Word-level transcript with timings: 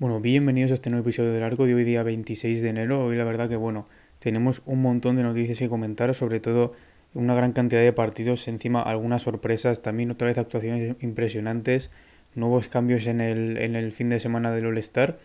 Bueno, 0.00 0.20
bienvenidos 0.20 0.70
a 0.70 0.74
este 0.74 0.90
nuevo 0.90 1.02
episodio 1.02 1.32
del 1.32 1.42
arco 1.42 1.66
de 1.66 1.74
hoy 1.74 1.82
día 1.82 2.04
26 2.04 2.62
de 2.62 2.68
enero. 2.68 3.04
Hoy 3.04 3.16
la 3.16 3.24
verdad 3.24 3.48
que 3.48 3.56
bueno, 3.56 3.84
tenemos 4.20 4.62
un 4.64 4.80
montón 4.80 5.16
de 5.16 5.24
noticias 5.24 5.58
que 5.58 5.68
comentar, 5.68 6.14
sobre 6.14 6.38
todo 6.38 6.70
una 7.14 7.34
gran 7.34 7.52
cantidad 7.52 7.80
de 7.80 7.92
partidos, 7.92 8.48
encima 8.48 8.82
algunas 8.82 9.22
sorpresas, 9.22 9.82
también 9.82 10.10
otra 10.10 10.28
vez 10.28 10.38
actuaciones 10.38 10.96
impresionantes, 11.00 11.90
nuevos 12.34 12.68
cambios 12.68 13.06
en 13.06 13.20
el, 13.20 13.56
en 13.58 13.76
el 13.76 13.92
fin 13.92 14.08
de 14.08 14.20
semana 14.20 14.52
del 14.52 14.66
All-Star. 14.66 15.18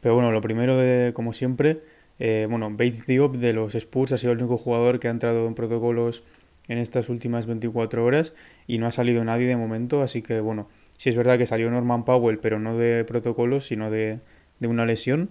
Pero 0.00 0.14
bueno, 0.14 0.30
lo 0.32 0.40
primero 0.40 0.76
de, 0.78 1.12
como 1.14 1.32
siempre, 1.32 1.80
eh, 2.18 2.46
bueno, 2.48 2.70
Bates 2.70 3.06
Diop 3.06 3.36
de 3.36 3.52
los 3.52 3.74
Spurs 3.74 4.12
ha 4.12 4.18
sido 4.18 4.32
el 4.32 4.38
único 4.38 4.56
jugador 4.56 5.00
que 5.00 5.08
ha 5.08 5.10
entrado 5.10 5.46
en 5.46 5.54
protocolos 5.54 6.24
en 6.68 6.78
estas 6.78 7.08
últimas 7.08 7.46
24 7.46 8.04
horas 8.04 8.32
y 8.66 8.78
no 8.78 8.86
ha 8.86 8.90
salido 8.90 9.24
nadie 9.24 9.46
de 9.46 9.56
momento, 9.56 10.02
así 10.02 10.22
que 10.22 10.40
bueno, 10.40 10.68
si 10.96 11.08
es 11.08 11.16
verdad 11.16 11.38
que 11.38 11.46
salió 11.46 11.70
Norman 11.70 12.04
Powell, 12.04 12.38
pero 12.38 12.58
no 12.58 12.76
de 12.76 13.04
protocolos, 13.04 13.66
sino 13.66 13.90
de, 13.90 14.20
una 14.60 14.86
lesión. 14.86 15.28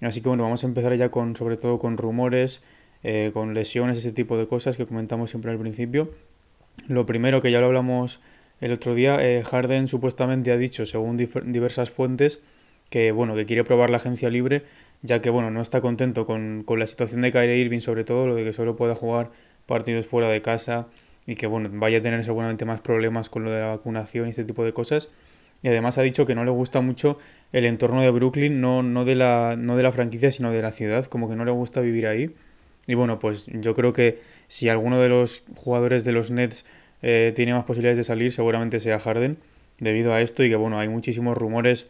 Así 0.00 0.20
que 0.20 0.28
bueno, 0.28 0.44
vamos 0.44 0.62
a 0.62 0.66
empezar 0.66 0.94
ya 0.94 1.10
con, 1.10 1.34
sobre 1.36 1.56
todo 1.56 1.78
con 1.78 1.96
rumores, 1.96 2.62
eh, 3.08 3.30
con 3.32 3.54
lesiones, 3.54 3.98
ese 3.98 4.10
tipo 4.10 4.36
de 4.36 4.48
cosas 4.48 4.76
que 4.76 4.84
comentamos 4.84 5.30
siempre 5.30 5.52
al 5.52 5.60
principio. 5.60 6.10
Lo 6.88 7.06
primero 7.06 7.40
que 7.40 7.52
ya 7.52 7.60
lo 7.60 7.66
hablamos 7.66 8.18
el 8.60 8.72
otro 8.72 8.96
día, 8.96 9.18
eh, 9.20 9.44
Harden 9.44 9.86
supuestamente 9.86 10.50
ha 10.50 10.56
dicho, 10.56 10.86
según 10.86 11.16
diversas 11.16 11.88
fuentes, 11.88 12.40
que 12.90 13.12
bueno, 13.12 13.36
que 13.36 13.46
quiere 13.46 13.62
probar 13.62 13.90
la 13.90 13.98
agencia 13.98 14.28
libre, 14.28 14.64
ya 15.02 15.22
que 15.22 15.30
bueno, 15.30 15.52
no 15.52 15.62
está 15.62 15.80
contento 15.80 16.26
con, 16.26 16.64
con 16.64 16.80
la 16.80 16.88
situación 16.88 17.22
de 17.22 17.30
Kyrie 17.30 17.58
Irving, 17.58 17.78
sobre 17.78 18.02
todo, 18.02 18.26
lo 18.26 18.34
de 18.34 18.42
que 18.42 18.52
solo 18.52 18.74
pueda 18.74 18.96
jugar 18.96 19.30
partidos 19.66 20.04
fuera 20.04 20.28
de 20.28 20.42
casa 20.42 20.88
y 21.28 21.36
que 21.36 21.46
bueno, 21.46 21.70
vaya 21.74 21.98
a 21.98 22.02
tener 22.02 22.24
seguramente 22.24 22.64
más 22.64 22.80
problemas 22.80 23.28
con 23.30 23.44
lo 23.44 23.52
de 23.52 23.60
la 23.60 23.68
vacunación 23.68 24.26
y 24.26 24.30
este 24.30 24.44
tipo 24.44 24.64
de 24.64 24.72
cosas. 24.72 25.10
Y 25.62 25.68
además 25.68 25.96
ha 25.98 26.02
dicho 26.02 26.26
que 26.26 26.34
no 26.34 26.44
le 26.44 26.50
gusta 26.50 26.80
mucho 26.80 27.20
el 27.52 27.66
entorno 27.66 28.02
de 28.02 28.10
Brooklyn, 28.10 28.60
no, 28.60 28.82
no, 28.82 29.04
de 29.04 29.14
la, 29.14 29.54
no 29.56 29.76
de 29.76 29.84
la 29.84 29.92
franquicia, 29.92 30.32
sino 30.32 30.50
de 30.50 30.60
la 30.60 30.72
ciudad, 30.72 31.06
como 31.06 31.28
que 31.28 31.36
no 31.36 31.44
le 31.44 31.52
gusta 31.52 31.80
vivir 31.80 32.08
ahí. 32.08 32.34
Y 32.86 32.94
bueno, 32.94 33.18
pues 33.18 33.46
yo 33.46 33.74
creo 33.74 33.92
que 33.92 34.20
si 34.48 34.68
alguno 34.68 35.00
de 35.00 35.08
los 35.08 35.42
jugadores 35.56 36.04
de 36.04 36.12
los 36.12 36.30
Nets 36.30 36.64
eh, 37.02 37.32
tiene 37.34 37.52
más 37.52 37.64
posibilidades 37.64 37.98
de 37.98 38.04
salir, 38.04 38.32
seguramente 38.32 38.80
sea 38.80 38.98
Harden, 38.98 39.38
debido 39.80 40.14
a 40.14 40.20
esto 40.20 40.44
y 40.44 40.48
que 40.48 40.56
bueno, 40.56 40.78
hay 40.78 40.88
muchísimos 40.88 41.36
rumores, 41.36 41.88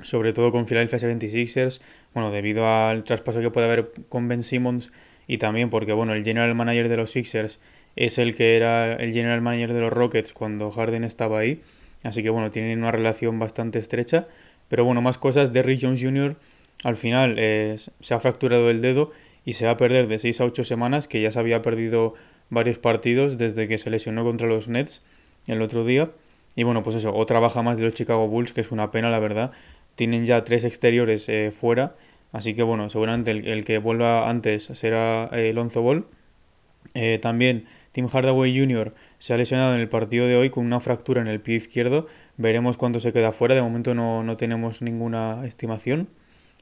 sobre 0.00 0.32
todo 0.32 0.50
con 0.52 0.66
Philadelphia 0.66 0.98
76ers, 0.98 1.80
bueno, 2.14 2.30
debido 2.30 2.66
al 2.66 3.04
traspaso 3.04 3.40
que 3.40 3.50
puede 3.50 3.66
haber 3.66 3.92
con 4.08 4.28
Ben 4.28 4.42
Simmons 4.42 4.90
y 5.26 5.38
también 5.38 5.70
porque 5.70 5.92
bueno, 5.92 6.14
el 6.14 6.24
general 6.24 6.54
manager 6.54 6.88
de 6.88 6.96
los 6.96 7.12
Sixers 7.12 7.58
es 7.96 8.18
el 8.18 8.34
que 8.34 8.56
era 8.56 8.94
el 8.94 9.12
general 9.12 9.42
manager 9.42 9.72
de 9.72 9.80
los 9.80 9.92
Rockets 9.92 10.32
cuando 10.32 10.70
Harden 10.70 11.04
estaba 11.04 11.38
ahí. 11.38 11.60
Así 12.02 12.22
que 12.22 12.30
bueno, 12.30 12.50
tienen 12.50 12.78
una 12.78 12.90
relación 12.90 13.38
bastante 13.38 13.78
estrecha. 13.78 14.26
Pero 14.68 14.84
bueno, 14.84 15.02
más 15.02 15.18
cosas. 15.18 15.52
Derrick 15.52 15.80
Jones 15.82 16.02
Jr. 16.02 16.36
al 16.84 16.96
final 16.96 17.36
eh, 17.38 17.76
se 18.00 18.14
ha 18.14 18.20
fracturado 18.20 18.70
el 18.70 18.80
dedo 18.80 19.12
y 19.44 19.54
se 19.54 19.66
va 19.66 19.72
a 19.72 19.76
perder 19.76 20.06
de 20.06 20.18
6 20.18 20.40
a 20.40 20.44
8 20.44 20.64
semanas, 20.64 21.08
que 21.08 21.20
ya 21.20 21.32
se 21.32 21.38
había 21.38 21.62
perdido 21.62 22.14
varios 22.50 22.78
partidos 22.78 23.38
desde 23.38 23.66
que 23.68 23.78
se 23.78 23.90
lesionó 23.90 24.24
contra 24.24 24.46
los 24.46 24.68
Nets 24.68 25.04
el 25.46 25.62
otro 25.62 25.84
día. 25.84 26.10
Y 26.54 26.64
bueno, 26.64 26.82
pues 26.82 26.96
eso, 26.96 27.14
otra 27.14 27.40
baja 27.40 27.62
más 27.62 27.78
de 27.78 27.84
los 27.84 27.94
Chicago 27.94 28.28
Bulls, 28.28 28.52
que 28.52 28.60
es 28.60 28.70
una 28.70 28.90
pena, 28.90 29.10
la 29.10 29.18
verdad. 29.18 29.52
Tienen 29.94 30.26
ya 30.26 30.44
tres 30.44 30.64
exteriores 30.64 31.28
eh, 31.28 31.50
fuera. 31.50 31.94
Así 32.30 32.54
que 32.54 32.62
bueno, 32.62 32.88
seguramente 32.88 33.30
el, 33.30 33.64
que 33.64 33.78
vuelva 33.78 34.28
antes 34.28 34.64
será 34.64 35.28
eh, 35.32 35.52
Lonzo 35.52 35.82
Ball. 35.82 36.06
también 37.20 37.66
Tim 37.92 38.08
Hardaway 38.08 38.58
Jr. 38.58 38.94
se 39.18 39.34
ha 39.34 39.36
lesionado 39.36 39.74
en 39.74 39.80
el 39.80 39.88
partido 39.88 40.26
de 40.26 40.36
hoy 40.36 40.48
con 40.48 40.64
una 40.64 40.80
fractura 40.80 41.20
en 41.20 41.28
el 41.28 41.40
pie 41.40 41.56
izquierdo. 41.56 42.06
Veremos 42.38 42.78
cuándo 42.78 43.00
se 43.00 43.12
queda 43.12 43.32
fuera. 43.32 43.54
De 43.54 43.62
momento 43.62 43.94
no, 43.94 44.22
no 44.22 44.36
tenemos 44.36 44.80
ninguna 44.80 45.44
estimación. 45.44 46.08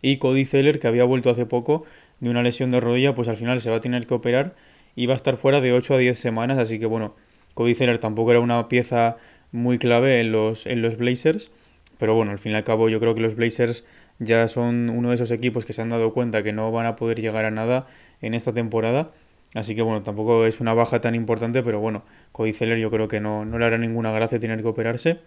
Y 0.02 0.16
Cody 0.16 0.44
Zeller, 0.44 0.80
que 0.80 0.88
había 0.88 1.04
vuelto 1.04 1.30
hace 1.30 1.46
poco 1.46 1.84
de 2.20 2.30
una 2.30 2.42
lesión 2.42 2.70
de 2.70 2.80
rodilla, 2.80 3.14
pues 3.14 3.28
al 3.28 3.36
final 3.36 3.60
se 3.60 3.70
va 3.70 3.76
a 3.76 3.80
tener 3.80 4.06
que 4.06 4.14
operar 4.14 4.54
y 4.94 5.06
va 5.06 5.14
a 5.14 5.16
estar 5.16 5.36
fuera 5.36 5.60
de 5.60 5.72
8 5.72 5.94
a 5.94 5.98
10 5.98 6.18
semanas. 6.18 6.58
Así 6.58 6.78
que 6.78 6.86
bueno, 6.86 7.14
Cody 7.54 7.74
Zeller 7.74 7.98
tampoco 7.98 8.30
era 8.30 8.40
una 8.40 8.68
pieza 8.68 9.16
muy 9.52 9.78
clave 9.78 10.20
en 10.20 10.32
los, 10.32 10.66
en 10.66 10.82
los 10.82 10.96
Blazers. 10.96 11.50
Pero 11.98 12.14
bueno, 12.14 12.30
al 12.30 12.38
fin 12.38 12.52
y 12.52 12.54
al 12.54 12.64
cabo 12.64 12.88
yo 12.88 13.00
creo 13.00 13.14
que 13.14 13.20
los 13.20 13.34
Blazers 13.34 13.84
ya 14.18 14.48
son 14.48 14.90
uno 14.90 15.08
de 15.10 15.16
esos 15.16 15.30
equipos 15.30 15.64
que 15.64 15.72
se 15.72 15.82
han 15.82 15.88
dado 15.88 16.12
cuenta 16.12 16.42
que 16.42 16.52
no 16.52 16.70
van 16.72 16.86
a 16.86 16.96
poder 16.96 17.20
llegar 17.20 17.44
a 17.44 17.50
nada 17.50 17.86
en 18.20 18.34
esta 18.34 18.52
temporada 18.52 19.08
Así 19.54 19.74
que 19.74 19.82
bueno, 19.82 20.02
tampoco 20.02 20.46
es 20.46 20.60
una 20.60 20.74
baja 20.74 21.00
tan 21.00 21.14
importante, 21.14 21.62
pero 21.62 21.80
bueno, 21.80 22.04
Cody 22.32 22.52
Zeller 22.52 22.78
yo 22.78 22.90
creo 22.90 23.08
que 23.08 23.20
no, 23.20 23.44
no 23.44 23.58
le 23.58 23.64
hará 23.64 23.78
ninguna 23.78 24.12
gracia 24.12 24.38
tener 24.38 24.62
que 24.62 24.68
operarse. 24.68 25.18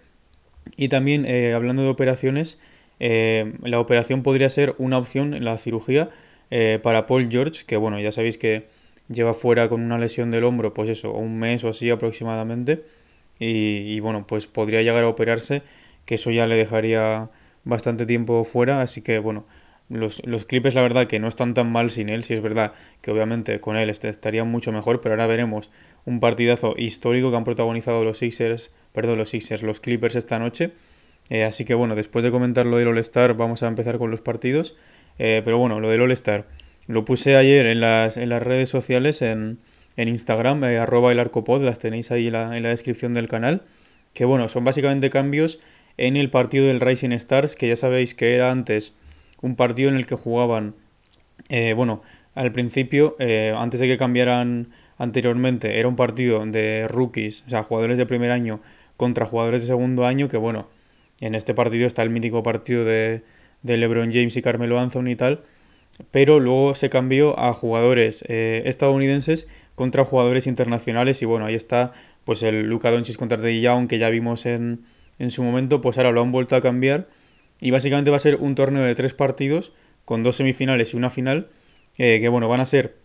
Y 0.77 0.87
también 0.87 1.25
eh, 1.25 1.53
hablando 1.53 1.83
de 1.83 1.89
operaciones, 1.89 2.59
eh, 2.99 3.53
la 3.63 3.79
operación 3.79 4.23
podría 4.23 4.49
ser 4.49 4.75
una 4.77 4.97
opción 4.97 5.33
en 5.33 5.43
la 5.43 5.57
cirugía 5.57 6.09
eh, 6.51 6.79
para 6.81 7.05
Paul 7.05 7.29
George, 7.29 7.65
que 7.65 7.77
bueno, 7.77 7.99
ya 7.99 8.11
sabéis 8.11 8.37
que 8.37 8.67
lleva 9.09 9.33
fuera 9.33 9.69
con 9.69 9.81
una 9.81 9.97
lesión 9.97 10.29
del 10.29 10.43
hombro, 10.43 10.73
pues 10.73 10.89
eso, 10.89 11.11
un 11.11 11.39
mes 11.39 11.63
o 11.63 11.69
así 11.69 11.89
aproximadamente. 11.89 12.83
Y, 13.39 13.93
y 13.93 13.99
bueno, 13.99 14.25
pues 14.27 14.47
podría 14.47 14.81
llegar 14.81 15.03
a 15.03 15.09
operarse, 15.09 15.63
que 16.05 16.15
eso 16.15 16.31
ya 16.31 16.47
le 16.47 16.55
dejaría 16.55 17.29
bastante 17.63 18.05
tiempo 18.05 18.43
fuera, 18.43 18.81
así 18.81 19.01
que 19.01 19.19
bueno, 19.19 19.45
los, 19.89 20.25
los 20.25 20.45
Clippers 20.45 20.75
la 20.75 20.81
verdad 20.81 21.07
que 21.07 21.19
no 21.19 21.27
están 21.27 21.53
tan 21.53 21.71
mal 21.71 21.91
sin 21.91 22.09
él, 22.09 22.23
si 22.23 22.33
es 22.33 22.41
verdad 22.41 22.73
que 23.01 23.11
obviamente 23.11 23.59
con 23.59 23.75
él 23.75 23.89
estaría 23.89 24.43
mucho 24.43 24.71
mejor, 24.71 25.01
pero 25.01 25.13
ahora 25.13 25.27
veremos 25.27 25.69
un 26.05 26.19
partidazo 26.19 26.73
histórico 26.77 27.31
que 27.31 27.37
han 27.37 27.43
protagonizado 27.43 28.03
los 28.03 28.17
Sixers, 28.19 28.71
perdón, 28.91 29.17
los 29.17 29.29
Sixers, 29.29 29.63
los 29.63 29.79
Clippers 29.79 30.15
esta 30.15 30.39
noche. 30.39 30.71
Eh, 31.29 31.43
así 31.43 31.63
que 31.63 31.73
bueno, 31.73 31.95
después 31.95 32.23
de 32.23 32.31
comentar 32.31 32.65
lo 32.65 32.77
del 32.77 32.87
All-Star 32.89 33.33
vamos 33.35 33.63
a 33.63 33.67
empezar 33.67 33.97
con 33.97 34.11
los 34.11 34.21
partidos. 34.21 34.75
Eh, 35.19 35.41
pero 35.45 35.57
bueno, 35.57 35.79
lo 35.79 35.89
del 35.89 36.01
All-Star 36.01 36.47
lo 36.87 37.05
puse 37.05 37.35
ayer 37.37 37.65
en 37.65 37.79
las, 37.79 38.17
en 38.17 38.29
las 38.29 38.43
redes 38.43 38.69
sociales, 38.69 39.21
en, 39.21 39.59
en 39.95 40.09
Instagram, 40.09 40.63
eh, 40.65 40.77
arroba 40.77 41.11
el 41.11 41.19
arcopod, 41.19 41.61
las 41.63 41.79
tenéis 41.79 42.11
ahí 42.11 42.27
en 42.27 42.33
la, 42.33 42.57
en 42.57 42.63
la 42.63 42.69
descripción 42.69 43.13
del 43.13 43.27
canal. 43.27 43.63
Que 44.13 44.25
bueno, 44.25 44.49
son 44.49 44.63
básicamente 44.63 45.09
cambios 45.09 45.59
en 45.97 46.17
el 46.17 46.29
partido 46.29 46.67
del 46.67 46.79
Rising 46.79 47.11
Stars, 47.11 47.55
que 47.55 47.67
ya 47.67 47.75
sabéis 47.75 48.15
que 48.15 48.35
era 48.35 48.51
antes 48.51 48.95
un 49.41 49.55
partido 49.55 49.89
en 49.89 49.95
el 49.95 50.05
que 50.05 50.15
jugaban, 50.15 50.75
eh, 51.49 51.73
bueno, 51.73 52.01
al 52.35 52.51
principio, 52.51 53.15
eh, 53.19 53.53
antes 53.55 53.79
de 53.79 53.87
que 53.87 53.97
cambiaran 53.97 54.69
anteriormente, 54.97 55.79
era 55.79 55.87
un 55.87 55.95
partido 55.95 56.45
de 56.45 56.87
rookies, 56.87 57.43
o 57.47 57.49
sea, 57.49 57.63
jugadores 57.63 57.97
de 57.97 58.05
primer 58.05 58.31
año 58.31 58.61
contra 58.97 59.25
jugadores 59.25 59.61
de 59.61 59.67
segundo 59.67 60.05
año, 60.05 60.27
que 60.27 60.37
bueno, 60.37 60.69
en 61.19 61.35
este 61.35 61.53
partido 61.53 61.85
está 61.85 62.01
el 62.03 62.09
mítico 62.09 62.43
partido 62.43 62.85
de, 62.85 63.23
de 63.63 63.77
LeBron 63.77 64.11
James 64.13 64.37
y 64.37 64.41
Carmelo 64.41 64.79
Anthony 64.79 65.09
y 65.09 65.15
tal, 65.15 65.41
pero 66.11 66.39
luego 66.39 66.75
se 66.75 66.89
cambió 66.89 67.39
a 67.39 67.53
jugadores 67.53 68.23
eh, 68.27 68.63
estadounidenses 68.65 69.47
contra 69.75 70.05
jugadores 70.05 70.47
internacionales 70.47 71.21
y 71.21 71.25
bueno, 71.25 71.45
ahí 71.45 71.55
está 71.55 71.93
pues 72.25 72.43
el 72.43 72.67
Luka 72.67 72.91
Doncic 72.91 73.17
contra 73.17 73.37
Trey 73.37 73.61
Young 73.61 73.87
que 73.87 73.97
ya 73.97 74.09
vimos 74.09 74.45
en, 74.45 74.85
en 75.19 75.31
su 75.31 75.43
momento, 75.43 75.81
pues 75.81 75.97
ahora 75.97 76.11
lo 76.11 76.21
han 76.21 76.31
vuelto 76.31 76.55
a 76.55 76.61
cambiar 76.61 77.07
y 77.61 77.71
básicamente 77.71 78.11
va 78.11 78.17
a 78.17 78.19
ser 78.19 78.35
un 78.35 78.55
torneo 78.55 78.83
de 78.83 78.95
tres 78.95 79.13
partidos 79.13 79.71
con 80.05 80.23
dos 80.23 80.37
semifinales 80.37 80.93
y 80.93 80.97
una 80.97 81.09
final. 81.09 81.47
Eh, 81.97 82.19
que 82.19 82.27
bueno, 82.29 82.47
van 82.47 82.59
a 82.59 82.65
ser 82.65 82.95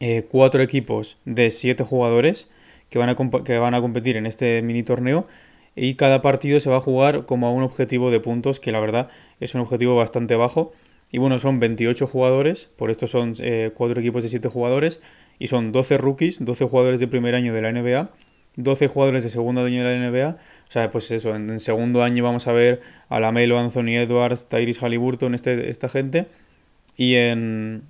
eh, 0.00 0.26
cuatro 0.30 0.62
equipos 0.62 1.18
de 1.24 1.50
siete 1.50 1.84
jugadores 1.84 2.48
que 2.88 2.98
van, 2.98 3.08
a 3.08 3.16
que 3.44 3.58
van 3.58 3.74
a 3.74 3.80
competir 3.80 4.16
en 4.16 4.26
este 4.26 4.62
mini 4.62 4.82
torneo. 4.82 5.26
Y 5.74 5.94
cada 5.94 6.20
partido 6.22 6.60
se 6.60 6.68
va 6.68 6.76
a 6.76 6.80
jugar 6.80 7.24
como 7.24 7.46
a 7.46 7.50
un 7.50 7.62
objetivo 7.62 8.10
de 8.10 8.20
puntos, 8.20 8.60
que 8.60 8.72
la 8.72 8.80
verdad 8.80 9.08
es 9.42 9.54
un 9.54 9.60
objetivo 9.60 9.96
bastante 9.96 10.36
bajo. 10.36 10.72
Y 11.10 11.18
bueno, 11.18 11.38
son 11.38 11.60
28 11.60 12.06
jugadores, 12.06 12.70
por 12.76 12.90
esto 12.90 13.06
son 13.06 13.34
eh, 13.40 13.70
cuatro 13.74 14.00
equipos 14.00 14.22
de 14.22 14.30
7 14.30 14.48
jugadores. 14.48 15.00
Y 15.38 15.48
son 15.48 15.72
12 15.72 15.98
rookies, 15.98 16.44
12 16.44 16.64
jugadores 16.66 17.00
de 17.00 17.08
primer 17.08 17.34
año 17.34 17.52
de 17.52 17.62
la 17.62 17.72
NBA, 17.72 18.10
12 18.56 18.88
jugadores 18.88 19.24
de 19.24 19.30
segundo 19.30 19.64
año 19.64 19.84
de 19.84 19.98
la 19.98 20.10
NBA, 20.10 20.36
o 20.68 20.72
sea, 20.72 20.90
pues 20.90 21.10
eso, 21.10 21.34
en, 21.34 21.60
segundo 21.60 22.02
año 22.02 22.24
vamos 22.24 22.46
a 22.46 22.52
ver 22.52 22.80
a 23.10 23.20
Lamelo, 23.20 23.58
Anthony 23.58 23.96
Edwards, 23.98 24.48
Tyrese 24.48 24.80
Halliburton, 24.80 25.34
este, 25.34 25.68
esta 25.68 25.90
gente. 25.90 26.28
Y 26.96 27.16
en, 27.16 27.82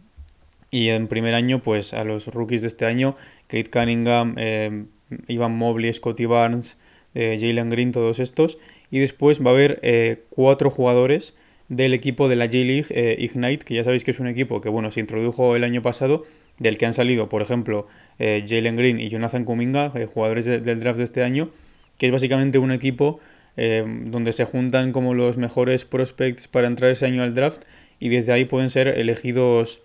y 0.73 0.89
en 0.89 1.07
primer 1.07 1.35
año, 1.35 1.63
pues 1.63 1.95
a 1.95 2.03
los 2.03 2.27
rookies 2.27 2.63
de 2.63 2.69
este 2.69 2.87
año, 2.87 3.15
Kate 3.47 3.71
Cunningham, 3.71 4.35
eh, 4.37 4.87
Ivan 5.29 5.57
Mobley, 5.57 5.93
Scotty 5.93 6.27
Barnes, 6.27 6.77
eh, 7.15 7.39
Jalen 7.41 7.71
Green, 7.71 7.93
todos 7.93 8.19
estos. 8.19 8.59
Y 8.93 9.01
después 9.01 9.45
va 9.45 9.51
a 9.51 9.55
haber 9.55 9.81
eh, 9.83 10.23
cuatro 10.31 10.71
jugadores 10.71 11.35
del 11.69 11.95
equipo 11.95 12.29
de 12.29 12.37
la 12.37 12.45
J-League 12.45 13.17
Ignite, 13.19 13.65
que 13.65 13.75
ya 13.75 13.83
sabéis 13.83 14.05
que 14.05 14.13
es 14.13 14.21
un 14.21 14.29
equipo 14.29 14.61
que 14.61 14.69
bueno, 14.69 14.93
se 14.93 15.01
introdujo 15.01 15.57
el 15.57 15.65
año 15.65 15.83
pasado, 15.83 16.23
del 16.59 16.79
que 16.79 16.87
han 16.87 16.95
salido, 16.95 17.29
por 17.31 17.43
ejemplo, 17.43 17.89
Jalen 18.19 18.77
Green 18.77 19.01
y 19.01 19.09
Jonathan 19.09 19.45
Kuminga, 19.45 19.91
jugadores 20.07 20.45
del 20.45 20.81
draft 20.81 20.99
de 20.99 21.05
este 21.05 21.25
año, 21.25 21.51
que 21.97 22.07
es 22.07 22.13
básicamente 22.13 22.59
un 22.59 22.73
equipo 22.73 23.21
eh, 23.57 23.85
donde 24.07 24.33
se 24.33 24.47
juntan 24.47 24.93
como 24.93 25.13
los 25.13 25.37
mejores 25.37 25.85
prospects 25.85 26.49
para 26.49 26.67
entrar 26.67 26.91
ese 26.91 27.05
año 27.05 27.23
al 27.23 27.35
draft 27.35 27.63
y 28.01 28.09
desde 28.09 28.33
ahí 28.33 28.47
pueden 28.47 28.71
ser 28.71 28.89
elegidos, 28.89 29.83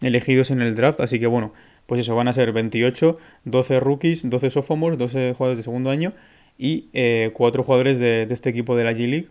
elegidos 0.00 0.50
en 0.50 0.62
el 0.62 0.74
draft. 0.74 1.00
Así 1.00 1.20
que 1.20 1.26
bueno, 1.26 1.52
pues 1.86 2.00
eso, 2.00 2.14
van 2.14 2.28
a 2.28 2.32
ser 2.32 2.52
28, 2.52 3.18
12 3.44 3.80
rookies, 3.80 4.30
12 4.30 4.50
sophomores, 4.50 4.98
12 4.98 5.34
jugadores 5.34 5.58
de 5.58 5.62
segundo 5.62 5.90
año 5.90 6.12
y 6.60 6.90
eh, 6.92 7.30
4 7.32 7.62
jugadores 7.62 7.98
de, 7.98 8.28
este 8.30 8.50
equipo 8.50 8.76
de 8.76 8.84
la 8.84 8.92
G-League. 8.92 9.28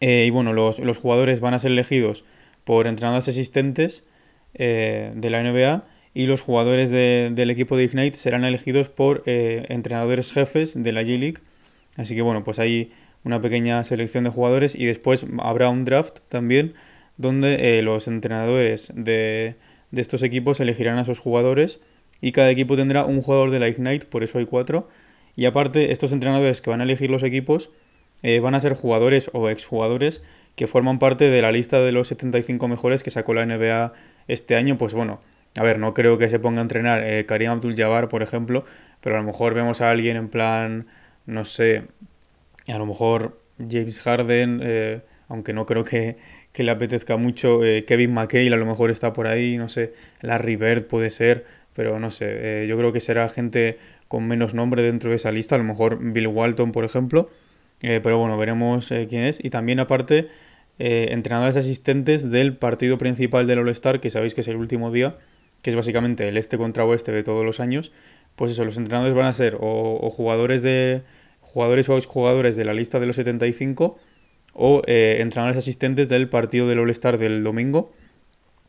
Eh, 0.00 0.24
y 0.26 0.30
bueno, 0.30 0.52
los, 0.52 0.80
los, 0.80 0.98
jugadores 0.98 1.38
van 1.38 1.54
a 1.54 1.60
ser 1.60 1.70
elegidos 1.70 2.24
por 2.64 2.88
entrenadores 2.88 3.28
asistentes 3.28 4.04
eh, 4.54 5.12
de 5.14 5.30
la 5.30 5.42
NBA 5.42 5.84
y 6.14 6.26
los 6.26 6.40
jugadores 6.40 6.90
del 6.90 7.50
equipo 7.50 7.76
de 7.76 7.84
Ignite 7.84 8.18
serán 8.18 8.44
elegidos 8.44 8.88
por 8.88 9.22
entrenadores 9.26 10.32
jefes 10.32 10.72
de 10.74 10.92
la 10.92 11.02
G-League 11.02 11.40
Así 11.96 12.14
que 12.14 12.22
bueno, 12.22 12.42
pues 12.42 12.58
hay 12.58 12.90
una 13.22 13.40
pequeña 13.40 13.84
selección 13.84 14.24
de 14.24 14.30
jugadores 14.30 14.74
y 14.74 14.86
después 14.86 15.26
habrá 15.38 15.68
un 15.68 15.84
draft 15.84 16.20
también 16.30 16.74
donde 17.18 17.82
los 17.82 18.08
entrenadores 18.08 18.92
de, 18.94 19.56
estos 19.92 20.22
equipos 20.22 20.58
elegirán 20.60 20.96
a 20.96 21.04
sus 21.04 21.18
jugadores 21.18 21.80
y 22.22 22.32
cada 22.32 22.50
equipo 22.50 22.76
tendrá 22.76 23.04
un 23.04 23.20
jugador 23.20 23.50
de 23.50 23.58
la 23.58 23.68
Ignite, 23.68 24.06
por 24.06 24.24
eso 24.24 24.38
hay 24.38 24.46
cuatro. 24.46 24.88
Y 25.36 25.44
aparte, 25.44 25.92
estos 25.92 26.12
entrenadores 26.12 26.60
que 26.60 26.70
van 26.70 26.80
a 26.80 26.84
elegir 26.84 27.10
los 27.10 27.22
equipos 27.22 27.70
eh, 28.22 28.40
van 28.40 28.54
a 28.54 28.60
ser 28.60 28.74
jugadores 28.74 29.30
o 29.32 29.48
exjugadores 29.48 30.22
que 30.56 30.66
forman 30.66 30.98
parte 30.98 31.28
de 31.28 31.42
la 31.42 31.52
lista 31.52 31.80
de 31.80 31.92
los 31.92 32.08
75 32.08 32.66
mejores 32.66 33.02
que 33.02 33.10
sacó 33.10 33.34
la 33.34 33.44
NBA 33.44 33.92
este 34.26 34.56
año. 34.56 34.78
Pues 34.78 34.94
bueno, 34.94 35.20
a 35.56 35.62
ver, 35.62 35.78
no 35.78 35.94
creo 35.94 36.18
que 36.18 36.30
se 36.30 36.38
ponga 36.38 36.60
a 36.60 36.62
entrenar 36.62 37.04
eh, 37.04 37.26
Karim 37.26 37.50
Abdul-Jabbar, 37.50 38.08
por 38.08 38.22
ejemplo, 38.22 38.64
pero 39.00 39.16
a 39.16 39.18
lo 39.18 39.24
mejor 39.24 39.54
vemos 39.54 39.82
a 39.82 39.90
alguien 39.90 40.16
en 40.16 40.28
plan 40.28 40.86
no 41.26 41.44
sé, 41.44 41.82
a 42.68 42.78
lo 42.78 42.86
mejor 42.86 43.38
James 43.58 44.00
Harden, 44.00 44.60
eh, 44.62 45.00
aunque 45.28 45.52
no 45.52 45.66
creo 45.66 45.84
que, 45.84 46.16
le 46.54 46.70
apetezca 46.70 47.18
mucho, 47.18 47.62
eh, 47.64 47.84
Kevin 47.84 48.14
McHale 48.14 48.54
a 48.54 48.56
lo 48.56 48.64
mejor 48.64 48.90
está 48.90 49.12
por 49.12 49.26
ahí, 49.26 49.58
no 49.58 49.68
sé, 49.68 49.92
Larry 50.22 50.56
Bird 50.56 50.86
puede 50.86 51.10
ser, 51.10 51.44
pero 51.74 52.00
no 52.00 52.10
sé, 52.10 52.66
yo 52.66 52.78
creo 52.78 52.92
que 52.92 53.00
será 53.00 53.28
gente 53.28 53.78
con 54.08 54.26
menos 54.26 54.54
nombre 54.54 54.82
dentro 54.82 55.10
de 55.10 55.16
esa 55.16 55.32
lista, 55.32 55.54
a 55.54 55.58
lo 55.58 55.64
mejor 55.64 55.98
Bill 56.00 56.28
Walton, 56.28 56.72
por 56.72 56.84
ejemplo, 56.84 57.30
pero 57.80 58.18
bueno, 58.18 58.36
veremos 58.38 58.88
quién 59.08 59.24
es. 59.24 59.44
Y 59.44 59.50
también 59.50 59.80
aparte, 59.80 60.28
entrenadores 60.78 61.56
asistentes 61.56 62.30
del 62.30 62.56
partido 62.56 62.98
principal 62.98 63.46
del 63.46 63.58
All-Star, 63.58 64.00
que 64.00 64.10
sabéis 64.10 64.34
que 64.34 64.40
es 64.40 64.48
el 64.48 64.56
último 64.56 64.90
día, 64.90 65.18
que 65.62 65.70
es 65.70 65.76
básicamente 65.76 66.28
el 66.28 66.36
este 66.36 66.58
contra 66.58 66.84
oeste 66.84 67.12
de 67.12 67.22
todos 67.22 67.44
los 67.44 67.60
años, 67.60 67.92
pues 68.36 68.52
eso, 68.52 68.64
los 68.64 68.76
entrenadores 68.76 69.14
van 69.14 69.26
a 69.26 69.32
ser 69.32 69.56
o, 69.60 70.08
jugadores 70.10 70.62
de 70.62 71.02
jugadores 71.40 71.88
o 71.88 72.00
jugadores 72.02 72.54
de 72.54 72.64
la 72.64 72.74
lista 72.74 73.00
de 73.00 73.06
los 73.06 73.16
75 73.16 73.98
o 74.52 74.82
eh, 74.86 75.18
entrenadores 75.20 75.56
asistentes 75.56 76.08
del 76.08 76.28
partido 76.28 76.68
del 76.68 76.78
All-Star 76.78 77.18
del 77.18 77.42
domingo. 77.42 77.92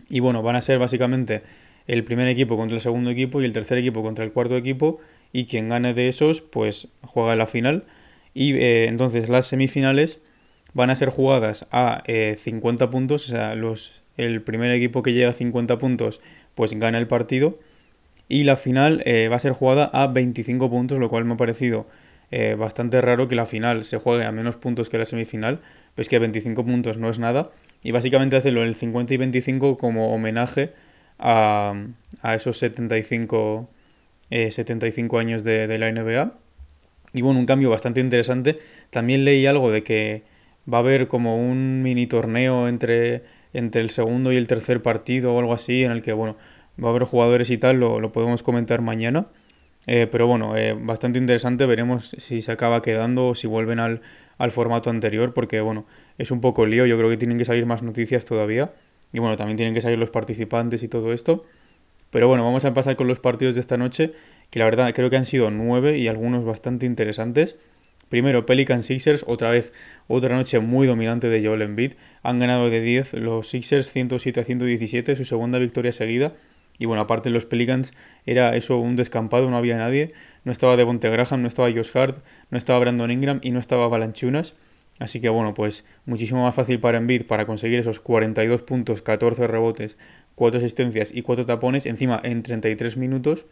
Y 0.10 0.22
bueno, 0.22 0.42
van 0.42 0.56
a 0.56 0.62
ser 0.62 0.80
básicamente 0.80 1.44
el 1.86 2.04
primer 2.06 2.30
equipo 2.30 2.56
contra 2.58 2.76
el 2.76 2.82
segundo 2.82 3.10
equipo 3.10 3.42
y 3.42 3.46
el 3.46 3.54
tercer 3.54 3.78
equipo 3.78 4.02
contra 4.02 4.24
el 4.24 4.32
cuarto 4.32 4.56
equipo. 4.56 5.00
Y 5.34 5.46
quien 5.46 5.70
gane 5.70 5.94
de 5.94 6.08
esos, 6.08 6.42
pues 6.42 6.90
juega 7.02 7.36
la 7.36 7.48
final. 7.48 7.86
Y 8.34 8.54
eh, 8.54 8.88
entonces 8.88 9.30
las 9.30 9.48
semifinales 9.48 10.20
van 10.74 10.90
a 10.90 10.96
ser 10.96 11.10
jugadas 11.10 11.68
a 11.72 12.04
50 12.06 12.84
eh, 12.84 12.88
puntos. 12.88 13.26
O 13.26 13.30
sea, 13.30 13.56
los, 13.56 14.02
el 14.18 14.42
primer 14.42 14.72
equipo 14.72 15.04
que 15.04 15.14
llega 15.14 15.30
a 15.30 15.34
50 15.34 15.78
puntos, 15.78 16.22
pues 16.56 16.74
gana 16.80 16.98
el 16.98 17.08
partido. 17.08 17.60
Y 18.30 18.44
la 18.44 18.58
final 18.58 19.04
va 19.32 19.38
a 19.38 19.40
ser 19.40 19.54
jugada 19.54 19.86
a 19.86 20.08
25 20.08 20.70
puntos, 20.70 21.00
lo 21.00 21.08
cual 21.08 21.24
me 21.24 21.36
ha 21.36 21.38
parecido 21.38 21.88
eh, 22.30 22.56
bastante 22.56 23.02
raro 23.02 23.28
que 23.28 23.36
la 23.36 23.46
final 23.46 23.86
se 23.86 23.98
juegue 23.98 24.26
a 24.26 24.32
menos 24.32 24.58
puntos 24.58 24.90
que 24.90 24.98
la 24.98 25.06
semifinal, 25.06 25.62
pues 25.96 26.10
que 26.10 26.20
25 26.20 26.66
puntos 26.66 26.98
no 26.98 27.10
es 27.10 27.20
nada. 27.20 27.52
Y 27.84 27.92
básicamente 27.92 28.36
hacerlo 28.36 28.62
en 28.62 28.68
el 28.68 28.76
50 28.76 29.14
y 29.14 29.18
25 29.18 29.78
como 29.78 30.14
homenaje 30.14 30.74
a, 31.20 31.74
a 32.22 32.36
esos 32.36 32.58
75, 32.58 33.70
75 34.30 35.18
eh, 35.18 35.22
años 35.22 35.44
de, 35.44 35.78
la 35.78 35.92
NBA. 35.92 36.32
Y 37.14 37.22
bueno, 37.22 37.40
un 37.40 37.46
cambio 37.46 37.70
bastante 37.70 38.02
interesante. 38.02 38.60
También 38.90 39.26
leí 39.26 39.46
algo 39.46 39.72
de 39.72 39.84
que 39.84 40.24
va 40.72 40.78
a 40.78 40.82
haber 40.82 41.08
como 41.08 41.38
un 41.38 41.82
mini 41.82 42.08
torneo 42.08 42.68
entre, 42.68 43.24
entre 43.54 43.82
el 43.82 43.90
segundo 43.90 44.32
y 44.32 44.36
el 44.36 44.48
tercer 44.48 44.82
partido 44.82 45.34
o 45.34 45.40
algo 45.40 45.54
así, 45.54 45.84
en 45.84 45.92
el 45.92 46.02
que 46.02 46.14
bueno, 46.14 46.38
va 46.84 46.88
a 46.88 46.92
haber 46.92 47.04
jugadores 47.04 47.50
y 47.50 47.58
tal, 47.58 47.80
lo, 47.80 48.00
lo 48.00 48.12
podemos 48.12 48.44
comentar 48.44 48.82
mañana. 48.82 49.28
Eh, 49.88 50.06
pero 50.12 50.28
bueno, 50.28 50.56
eh, 50.58 50.74
bastante 50.74 51.18
interesante. 51.18 51.66
Veremos 51.66 52.12
si 52.18 52.42
se 52.42 52.52
acaba 52.52 52.82
quedando 52.82 53.30
o 53.30 53.36
si 53.36 53.48
vuelven 53.48 53.80
al, 53.80 54.02
formato 54.52 54.90
anterior, 54.90 55.34
porque 55.34 55.62
bueno, 55.62 55.86
es 56.18 56.30
un 56.30 56.42
poco 56.42 56.66
lío. 56.66 56.86
Yo 56.86 56.98
creo 56.98 57.10
que 57.10 57.18
tienen 57.18 57.38
que 57.38 57.46
salir 57.46 57.66
más 57.66 57.82
noticias 57.82 58.26
todavía. 58.26 58.74
Y 59.14 59.20
bueno, 59.20 59.38
también 59.38 59.56
tienen 59.58 59.74
que 59.74 59.82
salir 59.82 59.98
los 59.98 60.12
participantes 60.12 60.84
y 60.84 60.90
todo 60.90 61.14
esto. 61.14 61.46
Pero 62.10 62.28
bueno, 62.28 62.46
vamos 62.46 62.66
a 62.66 62.74
pasar 62.74 62.96
con 62.96 63.08
los 63.08 63.20
partidos 63.20 63.56
de 63.56 63.62
esta 63.62 63.78
noche, 63.78 64.14
que 64.50 64.60
la 64.60 64.66
verdad 64.66 64.94
creo 64.94 65.10
que 65.10 65.18
han 65.18 65.26
sido 65.26 65.52
nueve 65.52 65.98
y 65.98 66.08
algunos 66.08 66.46
bastante 66.46 66.86
interesantes. 66.86 67.58
Primero, 68.10 68.46
Pelican 68.46 68.84
Sixers, 68.84 69.26
otra 69.28 69.50
vez, 69.50 69.74
otra 70.08 70.36
noche 70.36 70.60
muy 70.60 70.88
dominante 70.88 71.28
de 71.28 71.46
Joel 71.46 71.62
Embiid. 71.62 71.94
Han 72.24 72.40
ganado 72.40 72.70
de 72.70 72.80
10 72.80 73.16
los 73.16 73.50
Sixers 73.50 73.92
107 73.92 74.40
a 74.40 74.44
117, 74.46 75.16
su 75.18 75.26
segunda 75.26 75.60
victoria 75.60 75.92
seguida. 75.92 76.34
Y 76.80 76.86
bueno, 76.86 77.02
aparte 77.02 77.30
los 77.30 77.46
Pelicans 77.46 77.94
era 78.26 78.56
eso 78.56 78.78
un 78.78 78.96
descampado, 78.96 79.50
no 79.50 79.58
había 79.58 79.78
nadie. 79.78 80.14
No 80.46 80.54
estaba 80.54 80.78
Devonte 80.78 81.10
Graham, 81.10 81.42
no 81.42 81.48
estaba 81.50 81.70
Josh 81.70 81.92
Hart, 81.96 82.24
no 82.50 82.58
estaba 82.58 82.80
Brandon 82.80 83.12
Ingram 83.12 83.40
y 83.44 83.52
no 83.52 83.60
estaba 83.60 83.90
Balanchunas. 83.90 84.56
Así 85.00 85.20
que 85.20 85.30
bueno, 85.30 85.54
pues 85.54 85.86
muchísimo 86.06 86.44
más 86.44 86.56
fácil 86.56 86.80
para 86.80 86.98
Embiid 86.98 87.26
para 87.26 87.46
conseguir 87.46 87.80
esos 87.80 88.00
42 88.00 88.64
puntos, 88.64 89.02
14 89.02 89.46
rebotes, 89.48 89.98
4 90.38 90.60
asistencias 90.60 91.12
y 91.16 91.24
4 91.24 91.46
tapones, 91.46 91.88
encima 91.88 92.22
en 92.24 92.44
33 92.44 92.96
minutos, 92.96 93.48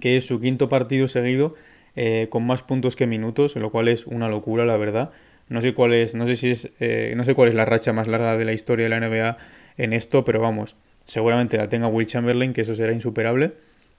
que 0.00 0.18
es 0.18 0.26
su 0.26 0.38
quinto 0.38 0.68
partido 0.68 1.08
seguido 1.08 1.54
eh, 1.96 2.26
con 2.28 2.46
más 2.46 2.62
puntos 2.62 2.94
que 2.94 3.06
minutos, 3.06 3.56
lo 3.56 3.70
cual 3.70 3.88
es 3.88 4.06
una 4.06 4.28
locura, 4.28 4.66
la 4.66 4.76
verdad. 4.76 5.12
No 5.48 5.62
sé 5.62 5.72
cuál 5.72 5.94
es, 5.94 6.14
no 6.14 6.26
sé 6.26 6.36
si 6.36 6.50
es, 6.50 6.68
eh, 6.78 7.14
no 7.16 7.24
sé 7.24 7.34
cuál 7.34 7.48
es 7.48 7.54
la 7.54 7.64
racha 7.64 7.94
más 7.94 8.06
larga 8.06 8.36
de 8.36 8.44
la 8.44 8.52
historia 8.52 8.84
de 8.84 8.90
la 8.90 9.00
NBA 9.00 9.38
en 9.78 9.94
esto, 9.94 10.26
pero 10.26 10.42
vamos, 10.42 10.76
seguramente 11.06 11.56
la 11.56 11.70
tenga 11.70 11.86
Will 11.88 12.06
Chamberlain, 12.06 12.52
que 12.52 12.60
eso 12.60 12.74
será 12.74 12.92
insuperable. 12.92 13.52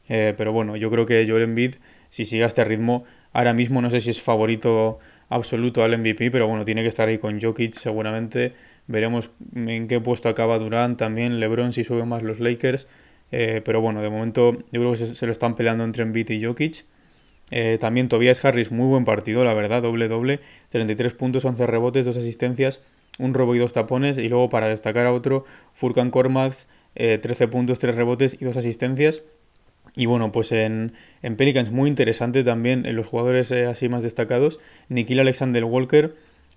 Eh, 0.07 0.35
pero 0.37 0.53
bueno, 0.53 0.75
yo 0.75 0.91
creo 0.91 1.07
que 1.07 1.25
Joel 1.27 1.41
Embiid, 1.41 1.75
si 2.09 2.25
sigue 2.25 2.43
a 2.43 2.47
este 2.47 2.63
ritmo, 2.65 3.03
ahora 3.33 3.55
mismo 3.55 3.81
no 3.81 3.89
sé 3.89 3.99
si 3.99 4.11
es 4.11 4.21
favorito 4.21 4.99
absoluto 5.29 5.83
al 5.83 5.97
MVP, 5.97 6.29
pero 6.29 6.47
bueno, 6.47 6.65
tiene 6.65 6.83
que 6.83 6.89
estar 6.89 7.07
ahí 7.09 7.17
con 7.17 7.41
Jokic 7.41 7.73
seguramente. 7.73 8.53
Veremos 8.87 9.31
en 9.55 9.87
qué 9.87 9.99
puesto 9.99 10.29
acaba 10.29 10.59
Durant, 10.59 10.97
también 10.97 11.39
LeBron 11.39 11.73
si 11.73 11.83
sube 11.83 12.05
más 12.05 12.21
los 12.21 12.39
Lakers. 12.39 12.87
Eh, 13.31 13.61
pero 13.65 13.81
bueno, 13.81 14.01
de 14.01 14.09
momento 14.09 14.53
yo 14.71 14.81
creo 14.81 14.91
que 14.91 14.97
se, 14.97 15.25
lo 15.25 15.31
están 15.31 15.55
peleando 15.55 15.83
entre 15.83 16.03
Embiid 16.03 16.29
y 16.29 16.43
Jokic. 16.43 16.85
Eh, 17.51 17.77
también 17.79 18.09
Tobias 18.09 18.43
Harris, 18.43 18.71
muy 18.71 18.87
buen 18.87 19.05
partido, 19.05 19.43
la 19.43 19.53
verdad, 19.53 19.81
doble-doble. 19.81 20.39
33 20.69 21.13
puntos, 21.13 21.45
11 21.45 21.67
rebotes, 21.67 22.05
2 22.05 22.17
asistencias, 22.17 22.81
un 23.19 23.33
robo 23.33 23.55
y 23.55 23.59
dos 23.59 23.73
tapones. 23.73 24.17
Y 24.17 24.29
luego 24.29 24.49
para 24.49 24.67
destacar 24.67 25.07
a 25.07 25.13
otro, 25.13 25.45
Furkan 25.73 26.11
Kormaz, 26.11 26.67
13 26.93 27.43
eh, 27.43 27.47
puntos, 27.47 27.79
3 27.79 27.95
rebotes 27.95 28.37
y 28.39 28.45
2 28.45 28.57
asistencias. 28.57 29.23
Y 29.95 30.07
bueno, 30.07 30.31
pues 30.31 30.51
en, 30.51 30.93
en 31.21 31.35
Pelicans 31.37 31.71
muy 31.71 31.89
interesante 31.89 32.43
también 32.43 32.85
en 32.85 32.95
los 32.95 33.07
jugadores 33.07 33.51
así 33.51 33.89
más 33.89 34.03
destacados. 34.03 34.59
Nikhil 34.89 35.19
Alexander 35.19 35.63
Walker, 35.63 36.15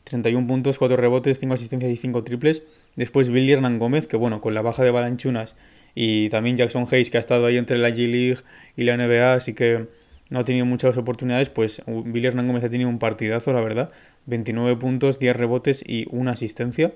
31 0.09 0.47
puntos, 0.47 0.79
4 0.79 0.97
rebotes, 0.97 1.39
5 1.39 1.55
asistencias 1.55 1.91
y 1.93 1.97
5 1.97 2.25
triples. 2.25 2.63
Después 2.97 3.31
Billy 3.31 3.53
Hernán 3.53 3.79
Gómez, 3.79 4.07
que 4.07 4.17
bueno, 4.17 4.41
con 4.41 4.55
la 4.55 4.63
baja 4.63 4.83
de 4.83 4.91
Balanchunas 4.91 5.57
y 5.95 6.29
también 6.31 6.57
Jackson 6.57 6.85
Hayes, 6.91 7.11
que 7.11 7.19
ha 7.19 7.21
estado 7.21 7.47
ahí 7.47 7.57
entre 7.57 7.79
la 7.79 7.91
G-League 7.91 8.41
y 8.77 8.85
la 8.85 8.97
NBA, 8.97 9.35
así 9.35 9.55
que 9.55 9.87
no 10.31 10.41
ha 10.41 10.45
tenido 10.45 10.67
muchas 10.67 10.97
oportunidades, 10.97 11.49
pues 11.49 11.83
Billy 11.87 12.27
Hernán 12.27 12.47
Gómez 12.47 12.65
ha 12.65 12.71
tenido 12.71 12.89
un 12.89 12.99
partidazo, 12.99 13.53
la 13.53 13.61
verdad. 13.61 13.91
29 14.27 14.77
puntos, 14.77 15.19
10 15.19 15.37
rebotes 15.37 15.83
y 15.87 16.07
una 16.11 16.33
asistencia. 16.33 16.93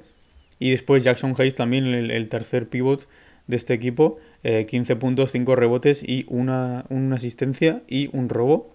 Y 0.58 0.70
después 0.70 1.02
Jackson 1.02 1.34
Hayes 1.38 1.54
también, 1.54 1.86
el 1.86 2.28
tercer 2.28 2.68
pivot, 2.68 3.08
de 3.46 3.56
este 3.56 3.74
equipo, 3.74 4.18
15 4.42 4.92
eh, 4.92 4.96
puntos, 4.96 5.32
5 5.32 5.56
rebotes 5.56 6.02
y 6.02 6.24
una, 6.28 6.84
asistencia 7.14 7.82
y 7.88 8.08
un 8.12 8.28
robo. 8.28 8.74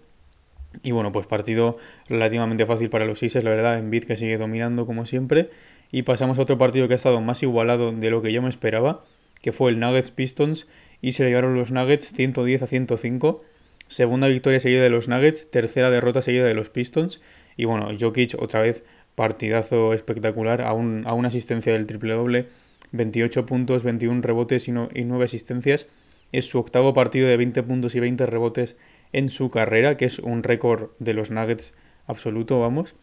Y 0.84 0.92
bueno, 0.92 1.12
pues 1.12 1.28
partido 1.28 1.78
relativamente 2.08 2.66
fácil 2.66 2.90
para 2.90 3.06
los 3.06 3.20
Sixers, 3.20 3.44
la 3.44 3.52
verdad, 3.52 3.78
en 3.78 3.90
Bid 3.90 4.04
que 4.04 4.16
sigue 4.16 4.38
dominando 4.38 4.86
como 4.86 5.06
siempre. 5.06 5.50
Y 5.92 6.04
pasamos 6.04 6.38
a 6.38 6.42
otro 6.42 6.58
partido 6.58 6.88
que 6.88 6.94
ha 6.94 6.98
estado 6.98 7.22
más 7.22 7.44
igualado 7.44 7.92
de 7.92 8.10
lo 8.10 8.22
que 8.22 8.34
yo 8.34 8.42
me 8.42 8.50
esperaba, 8.50 9.06
que 9.42 9.52
fue 9.52 9.72
el 9.72 9.80
Nuggets 9.80 10.12
Pistons, 10.12 10.68
y 11.02 11.14
se 11.14 11.24
le 11.24 11.30
llevaron 11.30 11.56
los 11.56 11.72
Nuggets 11.72 12.12
110 12.12 12.62
a 12.62 12.68
105. 12.68 13.44
Segunda 13.88 14.28
victoria 14.28 14.60
seguida 14.60 14.84
de 14.84 14.90
los 14.90 15.08
Nuggets, 15.08 15.50
tercera 15.50 15.90
derrota 15.90 16.22
seguida 16.22 16.46
de 16.46 16.54
los 16.54 16.70
Pistons. 16.70 17.22
Y 17.56 17.66
bueno, 17.66 17.90
Jokic 17.98 18.36
otra 18.40 18.62
vez 18.62 18.84
partidazo 19.16 19.94
espectacular, 19.94 20.62
a, 20.62 20.70
a 20.70 20.74
una 20.74 21.28
asistencia 21.28 21.74
del 21.74 21.88
triple 21.88 22.14
doble 22.14 22.48
28 22.92 23.46
puntos, 23.46 23.84
21 23.84 24.22
rebotes 24.22 24.68
y, 24.68 24.72
9 24.72 25.24
asistencias. 25.24 25.88
Es 26.32 26.48
su 26.48 26.60
octavo 26.60 26.94
partido 26.94 27.28
de 27.28 27.38
20 27.38 27.64
puntos 27.64 27.96
y 27.96 28.00
20 28.00 28.26
rebotes 28.26 28.76
en 29.14 29.30
su 29.30 29.50
carrera, 29.50 29.98
que 29.98 30.06
es 30.06 30.20
un 30.20 30.44
récord 30.44 30.90
de 31.00 31.14
los 31.14 31.32
Nuggets 31.32 31.74
absoluto, 32.06 32.60
vamos. 32.60 32.96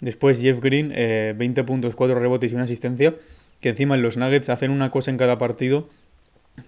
Después 0.00 0.40
Jeff 0.40 0.60
Green, 0.60 0.88
20 0.88 1.60
eh, 1.60 1.64
puntos, 1.64 1.94
4 1.94 2.18
rebotes 2.18 2.52
y 2.52 2.54
una 2.54 2.64
asistencia. 2.64 3.14
Que 3.60 3.68
encima 3.68 3.94
en 3.94 4.02
los 4.02 4.16
Nuggets 4.16 4.48
hacen 4.48 4.72
una 4.72 4.90
cosa 4.90 5.12
en 5.12 5.16
cada 5.16 5.38
partido, 5.38 5.88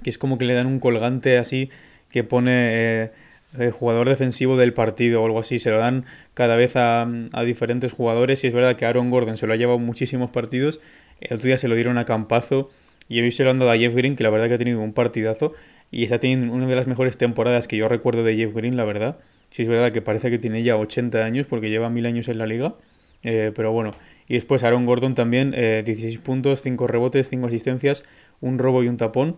que 0.03 0.11
es 0.11 0.19
como 0.19 0.39
que 0.39 0.45
le 0.45 0.55
dan 0.55 0.69
un 0.69 0.79
colgante 0.79 1.39
así 1.39 1.71
que 2.15 2.23
pone 2.23 2.53
eh, 2.53 3.11
el 3.59 3.73
jugador 3.73 4.09
defensivo 4.09 4.57
del 4.57 4.73
partido 4.73 5.21
o 5.21 5.27
algo 5.27 5.41
así. 5.41 5.59
Se 5.59 5.71
lo 5.71 5.79
dan 5.79 6.05
cada 6.33 6.55
vez 6.55 6.77
a, 6.77 7.09
diferentes 7.45 7.93
jugadores 7.93 8.45
y 8.45 8.47
es 8.47 8.53
verdad 8.53 8.77
que 8.77 8.87
Aaron 8.87 9.11
Gordon 9.11 9.37
se 9.37 9.49
lo 9.49 9.53
ha 9.53 9.57
llevado 9.57 9.81
muchísimos 9.81 10.31
partidos. 10.31 10.81
El 11.21 11.35
otro 11.35 11.49
día 11.49 11.59
se 11.59 11.67
lo 11.67 11.75
dieron 11.75 11.99
a 11.99 12.05
Campazo 12.05 12.71
y 13.09 13.21
hoy 13.21 13.33
se 13.33 13.43
lo 13.43 13.51
han 13.51 13.59
dado 13.59 13.73
a 13.73 13.77
Jeff 13.77 13.97
Green, 13.97 14.15
que 14.15 14.23
la 14.23 14.31
verdad 14.31 14.47
que 14.47 14.55
ha 14.55 14.59
tenido 14.59 14.81
un 14.81 14.93
partidazo 14.93 15.55
y 15.95 16.03
está 16.03 16.19
teniendo 16.19 16.53
una 16.53 16.67
de 16.67 16.75
las 16.75 16.89
mejores 16.89 17.17
temporadas 17.17 17.69
que 17.69 17.77
yo 17.77 17.89
recuerdo 17.89 18.25
de 18.25 18.35
Jeff 18.35 18.53
Green, 18.53 18.77
la 18.77 18.83
verdad. 18.83 19.19
Sí 19.51 19.63
es 19.63 19.69
verdad 19.69 19.93
que 19.93 20.03
parece 20.03 20.29
que 20.29 20.41
tiene 20.41 20.65
ya 20.65 20.77
80 20.77 21.25
años 21.25 21.47
porque 21.47 21.71
lleva 21.71 21.89
mil 21.89 22.05
años 22.05 22.27
en 22.27 22.39
la 22.39 22.47
liga. 22.47 22.75
Eh, 23.23 23.53
pero 23.55 23.71
bueno, 23.71 23.93
y 24.27 24.35
después 24.35 24.65
Aaron 24.65 24.87
Gordon 24.87 25.15
también, 25.15 25.53
16 25.53 26.17
eh, 26.17 26.19
puntos, 26.19 26.63
5 26.63 26.89
rebotes, 26.89 27.31
5 27.31 27.47
asistencias, 27.47 28.03
un 28.41 28.59
robo 28.59 28.83
y 28.83 28.89
un 28.89 28.97
tapón. 28.97 29.37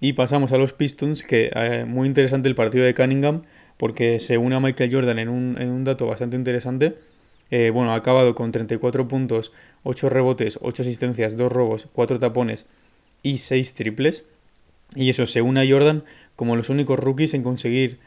Y 0.00 0.14
pasamos 0.14 0.52
a 0.52 0.56
los 0.56 0.72
Pistons, 0.72 1.22
que 1.22 1.50
eh, 1.54 1.84
muy 1.86 2.08
interesante 2.08 2.48
el 2.48 2.54
partido 2.54 2.82
de 2.86 2.94
Cunningham, 2.94 3.42
porque 3.76 4.20
se 4.20 4.38
une 4.38 4.56
a 4.56 4.60
Michael 4.60 4.90
Jordan 4.90 5.18
en 5.18 5.28
un, 5.28 5.84
dato 5.84 6.06
bastante 6.06 6.34
interesante. 6.34 6.96
bueno, 7.50 7.92
ha 7.92 7.96
acabado 7.96 8.34
con 8.34 8.52
34 8.52 9.06
puntos, 9.06 9.52
8 9.82 10.08
rebotes, 10.08 10.58
8 10.62 10.82
asistencias, 10.82 11.36
2 11.36 11.52
robos, 11.52 11.88
4 11.92 12.18
tapones 12.18 12.64
y 13.22 13.36
6 13.36 13.74
triples. 13.74 14.24
Y 14.94 15.10
eso 15.10 15.26
se 15.26 15.42
une 15.42 15.60
a 15.60 15.70
Jordan 15.70 16.04
como 16.36 16.56
los 16.56 16.68
únicos 16.68 16.98
rookies 16.98 17.34
en 17.34 17.42
conseguir 17.42 17.98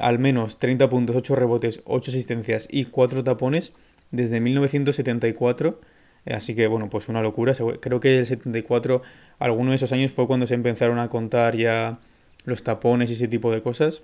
al 0.00 0.18
menos 0.18 0.58
30 0.58 0.90
puntos, 0.90 1.16
8 1.16 1.34
rebotes, 1.34 1.80
8 1.86 2.10
asistencias 2.10 2.68
y 2.70 2.84
4 2.84 3.24
tapones 3.24 3.72
desde 4.12 4.40
1974. 4.40 5.80
Eh, 6.24 6.34
así 6.34 6.54
que 6.54 6.68
bueno, 6.68 6.88
pues 6.88 7.08
una 7.08 7.20
locura. 7.20 7.52
Creo 7.80 7.98
que 7.98 8.20
el 8.20 8.26
74, 8.26 9.02
alguno 9.40 9.70
de 9.70 9.76
esos 9.76 9.90
años 9.92 10.12
fue 10.12 10.28
cuando 10.28 10.46
se 10.46 10.54
empezaron 10.54 11.00
a 11.00 11.08
contar 11.08 11.56
ya 11.56 11.98
los 12.44 12.62
tapones 12.62 13.10
y 13.10 13.14
ese 13.14 13.26
tipo 13.26 13.50
de 13.50 13.60
cosas. 13.60 14.02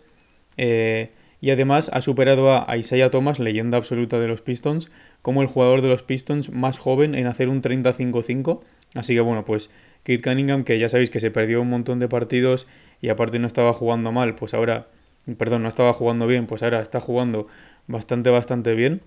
Eh, 0.57 1.11
y 1.41 1.51
además 1.51 1.89
ha 1.93 2.01
superado 2.01 2.53
a 2.53 2.77
Isaiah 2.77 3.11
Thomas, 3.11 3.39
leyenda 3.39 3.79
absoluta 3.79 4.19
de 4.19 4.27
los 4.27 4.41
Pistons, 4.41 4.91
como 5.23 5.41
el 5.43 5.47
jugador 5.47 5.83
de 5.83 5.89
los 5.89 6.03
Pistons 6.03 6.51
más 6.51 6.79
joven 6.79 7.15
en 7.15 7.29
hacer 7.29 7.49
un 7.49 7.63
35-5. 7.63 8.61
Así 8.95 9.15
que 9.15 9.21
bueno, 9.21 9.45
pues 9.45 9.71
Kate 10.09 10.23
Cunningham, 10.23 10.65
que 10.65 10.79
ya 10.79 10.89
sabéis 10.89 11.11
que 11.11 11.21
se 11.21 11.31
perdió 11.31 11.61
un 11.61 11.69
montón 11.69 11.99
de 11.99 12.09
partidos 12.09 12.67
y 13.03 13.11
aparte 13.11 13.39
no 13.39 13.47
estaba 13.47 13.75
jugando 13.75 14.11
mal, 14.11 14.35
pues 14.37 14.55
ahora, 14.55 14.89
perdón, 15.37 15.63
no 15.63 15.69
estaba 15.69 15.93
jugando 15.93 16.27
bien, 16.27 16.47
pues 16.47 16.63
ahora 16.63 16.81
está 16.81 16.99
jugando 16.99 17.47
bastante, 17.89 18.31
bastante 18.31 18.75
bien. 18.75 19.03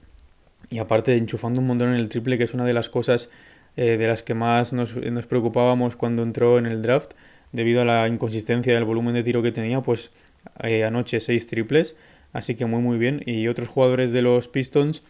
Y 0.70 0.78
aparte 0.78 1.18
enchufando 1.18 1.60
un 1.60 1.66
montón 1.66 1.90
en 1.90 1.96
el 1.96 2.08
triple, 2.08 2.38
que 2.38 2.44
es 2.44 2.54
una 2.54 2.66
de 2.66 2.74
las 2.74 2.88
cosas 2.88 3.32
eh, 3.78 3.98
de 3.98 4.08
las 4.08 4.22
que 4.22 4.36
más 4.36 4.74
nos, 4.74 4.94
preocupábamos 5.26 5.96
cuando 5.96 6.22
entró 6.22 6.60
en 6.60 6.68
el 6.68 6.84
draft, 6.84 7.14
debido 7.52 7.82
a 7.82 7.86
la 7.86 8.08
inconsistencia 8.08 8.72
del 8.76 8.86
volumen 8.86 9.16
de 9.16 9.24
tiro 9.24 9.42
que 9.42 9.52
tenía, 9.52 9.82
pues 9.82 10.12
eh, 10.62 10.84
anoche 10.84 11.20
seis 11.20 11.48
triples, 11.48 11.96
así 12.32 12.54
que 12.54 12.68
muy 12.68 12.84
muy 12.84 13.00
bien. 13.00 13.24
Y 13.26 13.48
otros 13.48 13.70
jugadores 13.70 14.12
de 14.12 14.22
los 14.22 14.48
Pistons, 14.48 15.02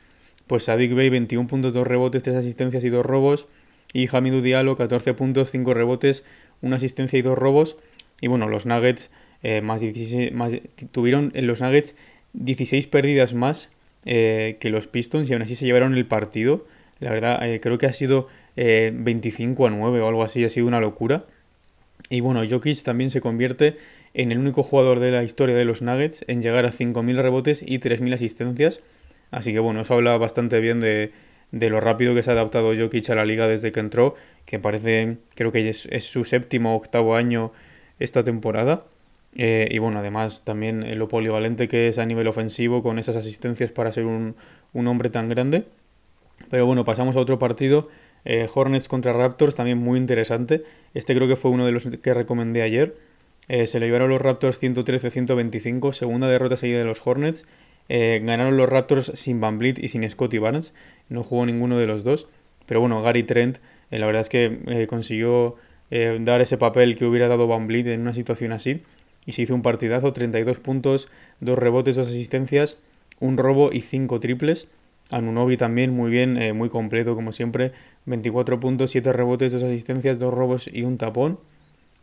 pues 0.48 0.64
Sadik 0.64 0.96
Bey 0.96 1.10
21 1.10 1.50
puntos, 1.50 1.74
2 1.74 1.86
rebotes, 1.86 2.24
3 2.24 2.38
asistencias 2.38 2.86
y 2.86 2.90
2 2.90 3.06
robos. 3.06 3.50
Y 3.94 4.08
Hamidou 4.16 4.42
Diallo 4.42 4.76
14 4.76 5.14
puntos, 5.14 5.52
5 5.52 5.74
rebotes, 5.74 6.24
1 6.62 6.76
asistencia 6.76 7.20
y 7.20 7.22
2 7.22 7.38
robos. 7.38 7.78
Y 8.22 8.28
bueno, 8.28 8.48
los 8.48 8.66
Nuggets 8.66 9.12
eh, 9.44 9.62
más 9.62 9.82
16, 9.82 10.32
más, 10.34 10.54
tuvieron 10.92 11.32
en 11.36 11.48
los 11.48 11.62
Nuggets 11.62 11.96
16 12.34 12.88
pérdidas 12.88 13.34
más 13.34 13.70
eh, 14.06 14.58
que 14.60 14.70
los 14.70 14.88
Pistons 14.88 15.30
y 15.30 15.34
aún 15.34 15.44
así 15.44 15.56
se 15.56 15.66
llevaron 15.66 15.96
el 15.96 16.06
partido. 16.06 16.62
La 17.00 17.12
verdad, 17.12 17.48
eh, 17.48 17.60
creo 17.60 17.78
que 17.78 17.86
ha 17.86 17.94
sido 17.94 18.28
25 18.56 19.64
eh, 19.64 19.68
a 19.68 19.72
9 19.72 20.02
o 20.02 20.08
algo 20.08 20.24
así, 20.24 20.44
ha 20.44 20.50
sido 20.50 20.68
una 20.68 20.80
locura. 20.80 21.26
Y 22.10 22.22
bueno, 22.22 22.42
Jokic 22.48 22.82
también 22.84 23.10
se 23.10 23.22
convierte 23.22 23.76
en 24.14 24.32
el 24.32 24.40
único 24.40 24.64
jugador 24.64 25.00
de 25.00 25.12
la 25.12 25.24
historia 25.24 25.56
de 25.56 25.66
los 25.66 25.82
Nuggets 25.82 26.26
en 26.28 26.42
llegar 26.42 26.66
a 26.66 26.72
5.000 26.72 27.22
rebotes 27.22 27.64
y 27.66 27.80
3.000 27.80 28.14
asistencias. 28.14 28.80
Así 29.30 29.54
que 29.54 29.60
bueno, 29.60 29.82
eso 29.82 29.94
habla 29.94 30.18
bastante 30.18 30.60
bien 30.60 30.80
de, 30.80 31.12
lo 31.52 31.80
rápido 31.80 32.16
que 32.16 32.24
se 32.24 32.30
ha 32.30 32.34
adaptado 32.34 32.74
Jokic 32.76 33.10
a 33.10 33.16
la 33.16 33.26
liga 33.26 33.48
desde 33.48 33.72
que 33.72 33.80
entró, 33.80 34.16
que 34.46 34.60
parece, 34.60 35.18
creo 35.36 35.52
que 35.52 35.70
es, 35.70 35.88
su 36.06 36.26
séptimo 36.26 36.74
o 36.74 36.78
octavo 36.78 37.16
año 37.16 37.52
esta 38.00 38.24
temporada. 38.24 38.84
Eh, 39.36 39.68
y 39.72 39.78
bueno, 39.80 40.00
además 40.00 40.44
también 40.44 40.98
lo 40.98 41.08
polivalente 41.08 41.68
que 41.68 41.88
es 41.88 41.98
a 42.00 42.06
nivel 42.06 42.28
ofensivo 42.28 42.84
con 42.84 43.00
esas 43.00 43.16
asistencias 43.16 43.72
para 43.72 43.94
ser 43.94 44.06
un, 44.06 44.36
hombre 44.74 45.10
tan 45.10 45.30
grande. 45.30 45.66
Pero 46.50 46.66
bueno, 46.66 46.86
pasamos 46.86 47.16
a 47.16 47.20
otro 47.20 47.38
partido. 47.40 47.90
Eh, 48.24 48.48
Hornets 48.54 48.88
contra 48.88 49.14
Raptors, 49.14 49.56
también 49.56 49.78
muy 49.78 49.98
interesante. 49.98 50.64
Este 50.94 51.16
creo 51.16 51.28
que 51.28 51.36
fue 51.36 51.52
uno 51.52 51.66
de 51.66 51.72
los 51.72 51.86
que 51.86 52.14
recomendé 52.14 52.62
ayer. 52.62 52.96
Eh, 53.48 53.68
se 53.68 53.80
le 53.80 53.88
llevaron 53.88 54.10
los 54.10 54.22
Raptors 54.22 54.62
113-125, 54.62 55.94
segunda 55.94 56.30
derrota 56.30 56.58
seguida 56.58 56.80
de 56.80 56.86
los 56.86 57.06
Hornets. 57.06 57.46
Ganaron 58.24 58.56
los 58.56 58.70
Raptors 58.70 59.12
sin 59.16 59.42
Van 59.42 59.60
Vliet 59.60 59.78
y 59.80 59.90
sin 59.90 60.10
Scotty 60.10 60.38
Barnes. 60.38 60.74
No 61.10 61.24
jugó 61.24 61.46
ninguno 61.46 61.78
de 61.78 61.88
los 61.88 62.04
dos. 62.04 62.30
Pero 62.66 62.80
bueno, 62.80 63.02
Gary 63.02 63.24
Trent, 63.24 63.58
la 63.90 64.06
verdad 64.06 64.22
es 64.22 64.30
que 64.30 64.88
consiguió 64.88 65.56
dar 65.90 66.40
ese 66.40 66.58
papel 66.58 66.96
que 66.96 67.06
hubiera 67.06 67.28
dado 67.28 67.48
Van 67.48 67.68
Vliet 67.68 67.88
en 67.88 68.02
una 68.02 68.14
situación 68.14 68.54
así 68.54 68.82
y 69.26 69.34
se 69.34 69.44
hizo 69.44 69.54
un 69.54 69.62
partidazo, 69.62 70.14
32 70.14 70.60
puntos, 70.60 71.10
2 71.42 71.58
rebotes, 71.58 71.96
2 71.96 72.08
asistencias, 72.08 72.80
un 73.20 73.38
robo 73.38 73.72
y 73.72 73.82
5 73.82 74.20
triples. 74.20 74.68
Anunobi 75.12 75.58
también 75.58 75.92
muy 75.92 76.10
bien, 76.10 76.42
eh, 76.42 76.54
muy 76.54 76.70
completo 76.70 77.16
como 77.16 77.32
siempre, 77.32 77.72
24 78.06 78.60
puntos, 78.60 78.92
7 78.92 79.14
rebotes, 79.14 79.52
2 79.52 79.64
asistencias, 79.64 80.20
2 80.20 80.34
robos 80.34 80.70
y 80.72 80.84
un 80.84 80.98
tapón. 80.98 81.40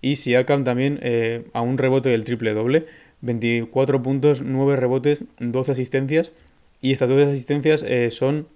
Y 0.01 0.17
Siakam 0.17 0.63
también 0.63 1.01
eh, 1.03 1.45
a 1.55 1.61
un 1.61 1.79
rebote 1.79 2.11
del 2.11 2.25
triple 2.25 2.55
doble, 2.55 2.87
24 3.21 4.03
puntos, 4.03 4.43
9 4.43 4.77
rebotes, 4.77 5.25
12 5.39 5.73
asistencias. 5.73 6.33
Y 6.81 6.93
estas 6.93 7.09
12 7.09 7.31
asistencias 7.33 7.83
eh, 7.83 8.11
son 8.11 8.49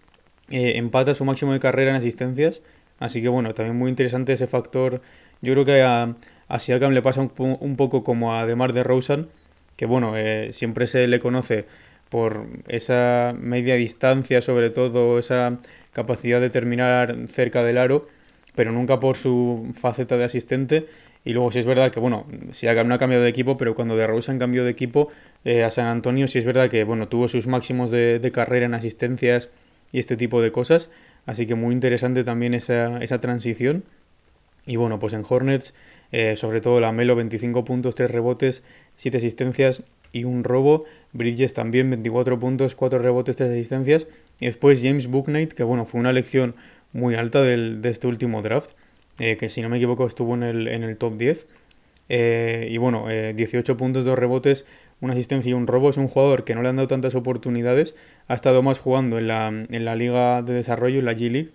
empata 0.49 1.15
su 1.15 1.25
máximo 1.25 1.53
de 1.53 1.61
carrera 1.61 1.91
en 1.91 1.97
asistencias. 1.97 2.63
Así 2.99 3.21
que 3.21 3.29
bueno, 3.29 3.53
también 3.55 3.77
muy 3.77 3.91
interesante 3.91 4.33
ese 4.33 4.47
factor. 4.47 5.01
Yo 5.41 5.55
creo 5.55 5.65
que 5.65 5.83
a, 5.83 6.15
a 6.53 6.59
Siakam 6.59 6.93
le 6.93 7.01
pasa 7.01 7.23
un, 7.23 7.77
poco 7.77 8.05
como 8.05 8.35
a 8.37 8.45
Demar 8.45 8.75
de 8.75 8.85
Rosen, 8.85 9.29
que 9.77 9.87
bueno, 9.87 10.19
eh, 10.19 10.53
siempre 10.53 10.87
se 10.87 11.07
le 11.07 11.19
conoce 11.19 11.65
por 12.11 12.47
esa 12.69 13.35
media 13.41 13.75
distancia, 13.77 14.43
sobre 14.43 14.69
todo 14.69 15.19
esa 15.19 15.59
capacidad 15.93 16.43
de 16.43 16.51
terminar 16.51 17.17
cerca 17.27 17.65
del 17.65 17.79
aro, 17.79 18.07
pero 18.55 18.71
nunca 18.71 19.01
por 19.01 19.17
su 19.17 19.71
faceta 19.73 20.19
de 20.19 20.25
asistente. 20.25 20.87
Y 21.25 21.33
luego 21.33 21.53
sí 21.53 21.61
es 21.61 21.67
verdad 21.67 21.93
que, 21.93 22.01
bueno, 22.01 22.27
Siakam 22.51 22.89
no 22.89 22.95
ha 22.95 22.99
cambiado 22.99 23.23
de 23.23 23.31
equipo, 23.31 23.57
pero 23.57 23.75
cuando 23.75 23.97
de 23.97 24.07
Rosen 24.07 24.39
cambió 24.39 24.65
de 24.65 24.71
equipo 24.71 25.09
eh, 25.45 25.63
a 25.63 25.71
San 25.71 25.87
Antonio, 25.87 26.27
sí 26.27 26.39
es 26.39 26.45
verdad 26.45 26.69
que, 26.69 26.85
bueno, 26.85 27.09
tuvo 27.09 27.29
sus 27.29 27.47
máximos 27.47 27.91
de, 27.91 28.31
carrera 28.33 28.67
en 28.67 28.75
asistencias 28.75 29.51
y 29.93 30.01
este 30.01 30.17
tipo 30.17 30.43
de 30.43 30.51
cosas. 30.51 30.91
Así 31.25 31.47
que 31.47 31.55
muy 31.55 31.73
interesante 31.73 32.25
también 32.25 32.55
esa, 32.55 32.99
esa 32.99 33.21
transición. 33.21 33.85
Y 34.67 34.77
bueno, 34.77 34.99
pues 34.99 35.13
en 35.13 35.23
Hornets 35.29 35.75
eh, 36.13 36.37
sobre 36.37 36.61
todo 36.61 36.79
la 36.79 36.93
Melo 36.93 37.17
25 37.17 37.65
puntos, 37.65 37.95
3 37.95 38.11
rebotes, 38.11 38.63
7 38.97 39.17
asistencias 39.17 39.83
y 40.13 40.25
un 40.25 40.45
robo. 40.45 40.85
Bridges 41.13 41.55
también 41.55 41.89
24 41.89 42.39
puntos, 42.39 42.75
4 42.75 42.99
rebotes, 42.99 43.37
3 43.37 43.51
asistencias. 43.51 44.07
Y 44.39 44.47
después 44.47 44.83
James 44.83 45.09
Booknight, 45.09 45.53
que 45.53 45.65
bueno, 45.65 45.87
fue 45.87 46.01
una 46.01 46.11
elección 46.11 46.55
muy 46.93 47.15
alta 47.15 47.43
del, 47.43 47.81
de 47.81 47.89
este 47.89 48.07
último 48.07 48.43
draft, 48.43 48.73
eh, 49.19 49.37
que 49.37 49.49
si 49.49 49.63
no 49.63 49.69
me 49.69 49.77
equivoco 49.77 50.07
estuvo 50.07 50.35
en 50.35 50.43
el, 50.43 50.69
en 50.69 50.83
el 50.83 50.97
top 50.97 51.17
10. 51.17 51.47
Eh, 52.09 52.69
y 52.71 52.77
bueno, 52.79 53.07
18 53.09 53.77
puntos, 53.77 54.05
2 54.05 54.19
rebotes, 54.19 54.67
una 55.01 55.13
asistencia 55.13 55.51
y 55.51 55.53
un 55.55 55.67
robo. 55.67 55.91
Es 55.91 55.97
un 55.97 56.09
jugador 56.09 56.45
que 56.45 56.55
no 56.55 56.63
le 56.63 56.69
han 56.69 56.77
dado 56.77 56.89
tantas 56.89 57.15
oportunidades. 57.15 57.95
Ha 58.29 58.35
estado 58.35 58.63
más 58.63 58.79
jugando 58.79 59.19
en 59.19 59.29
la, 59.29 59.49
en 59.49 59.85
la 59.85 59.97
liga 59.97 60.43
de 60.43 60.55
desarrollo, 60.55 60.99
en 60.99 61.05
la 61.07 61.13
G-League. 61.13 61.51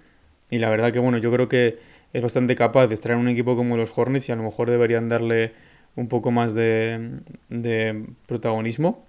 Y 0.50 0.60
la 0.60 0.70
verdad 0.70 0.92
que 0.92 1.00
bueno, 1.00 1.18
yo 1.18 1.32
creo 1.32 1.48
que 1.48 1.80
es 2.14 2.22
bastante 2.22 2.56
capaz 2.56 2.88
de 2.88 2.96
estar 2.96 3.12
en 3.12 3.20
un 3.20 3.28
equipo 3.28 3.56
como 3.56 3.78
los 3.78 3.96
Hornets 3.98 4.30
y 4.30 4.32
a 4.32 4.36
lo 4.36 4.44
mejor 4.44 4.70
deberían 4.70 5.10
darle 5.10 5.54
un 5.96 6.08
poco 6.08 6.32
más 6.32 6.54
de, 6.54 7.20
protagonismo. 8.26 9.06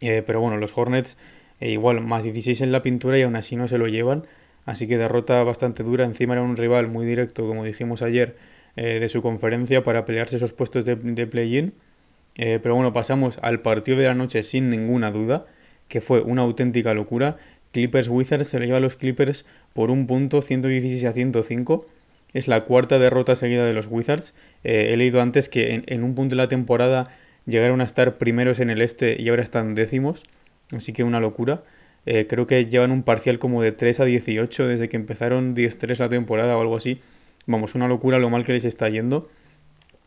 Eh, 0.00 0.22
pero 0.26 0.40
bueno, 0.40 0.56
los 0.56 0.76
Hornets 0.76 1.16
eh, 1.60 1.70
igual 1.70 2.00
más 2.00 2.24
16 2.24 2.60
en 2.62 2.72
la 2.72 2.82
pintura 2.82 3.18
y 3.18 3.22
aún 3.22 3.36
así 3.36 3.56
no 3.56 3.68
se 3.68 3.78
lo 3.78 3.86
llevan. 3.86 4.24
Así 4.66 4.86
que 4.86 4.98
derrota 4.98 5.42
bastante 5.42 5.82
dura. 5.82 6.04
Encima 6.04 6.34
era 6.34 6.42
un 6.42 6.56
rival 6.56 6.88
muy 6.88 7.06
directo, 7.06 7.46
como 7.46 7.64
dijimos 7.64 8.02
ayer, 8.02 8.36
eh, 8.76 8.98
de 9.00 9.08
su 9.08 9.22
conferencia 9.22 9.82
para 9.82 10.04
pelearse 10.04 10.36
esos 10.36 10.52
puestos 10.52 10.84
de, 10.84 10.96
play-in. 11.26 11.72
pero 12.34 12.74
bueno, 12.74 12.92
pasamos 12.92 13.38
al 13.40 13.60
partido 13.60 13.96
de 13.96 14.06
la 14.06 14.14
noche 14.14 14.42
sin 14.42 14.68
ninguna 14.68 15.10
duda, 15.10 15.46
que 15.88 16.02
fue 16.02 16.20
una 16.20 16.42
auténtica 16.42 16.92
locura. 16.92 17.38
Clippers 17.76 18.08
Wizards 18.08 18.48
se 18.48 18.58
le 18.58 18.66
lleva 18.66 18.78
a 18.78 18.80
los 18.80 18.96
Clippers 18.96 19.44
por 19.72 19.90
un 19.90 20.06
punto, 20.06 20.40
116 20.40 21.04
a 21.04 21.12
105. 21.12 21.86
Es 22.32 22.48
la 22.48 22.64
cuarta 22.64 22.98
derrota 22.98 23.36
seguida 23.36 23.66
de 23.66 23.74
los 23.74 23.86
Wizards. 23.86 24.34
Eh, 24.64 24.90
he 24.92 24.96
leído 24.96 25.20
antes 25.20 25.48
que 25.48 25.84
en, 25.86 26.02
un 26.02 26.14
punto 26.14 26.34
de 26.34 26.36
la 26.36 26.48
temporada 26.48 27.08
llegaron 27.44 27.82
a 27.82 27.84
estar 27.84 28.16
primeros 28.16 28.60
en 28.60 28.70
el 28.70 28.80
este 28.80 29.20
y 29.20 29.28
ahora 29.28 29.42
están 29.42 29.74
décimos. 29.74 30.24
Así 30.74 30.92
que 30.92 31.04
una 31.04 31.20
locura. 31.20 31.64
Eh, 32.06 32.28
creo 32.28 32.46
que 32.46 32.66
llevan 32.66 32.92
un 32.92 33.02
parcial 33.02 33.40
como 33.40 33.60
de 33.62 33.72
3 33.72 34.00
a 34.00 34.04
18 34.04 34.68
desde 34.68 34.88
que 34.88 34.96
empezaron 34.96 35.56
10-3 35.56 35.98
la 35.98 36.08
temporada 36.08 36.56
o 36.56 36.60
algo 36.60 36.76
así. 36.76 37.00
Vamos, 37.46 37.74
una 37.74 37.88
locura 37.88 38.18
lo 38.18 38.30
mal 38.30 38.44
que 38.44 38.52
les 38.52 38.64
está 38.64 38.88
yendo. 38.88 39.28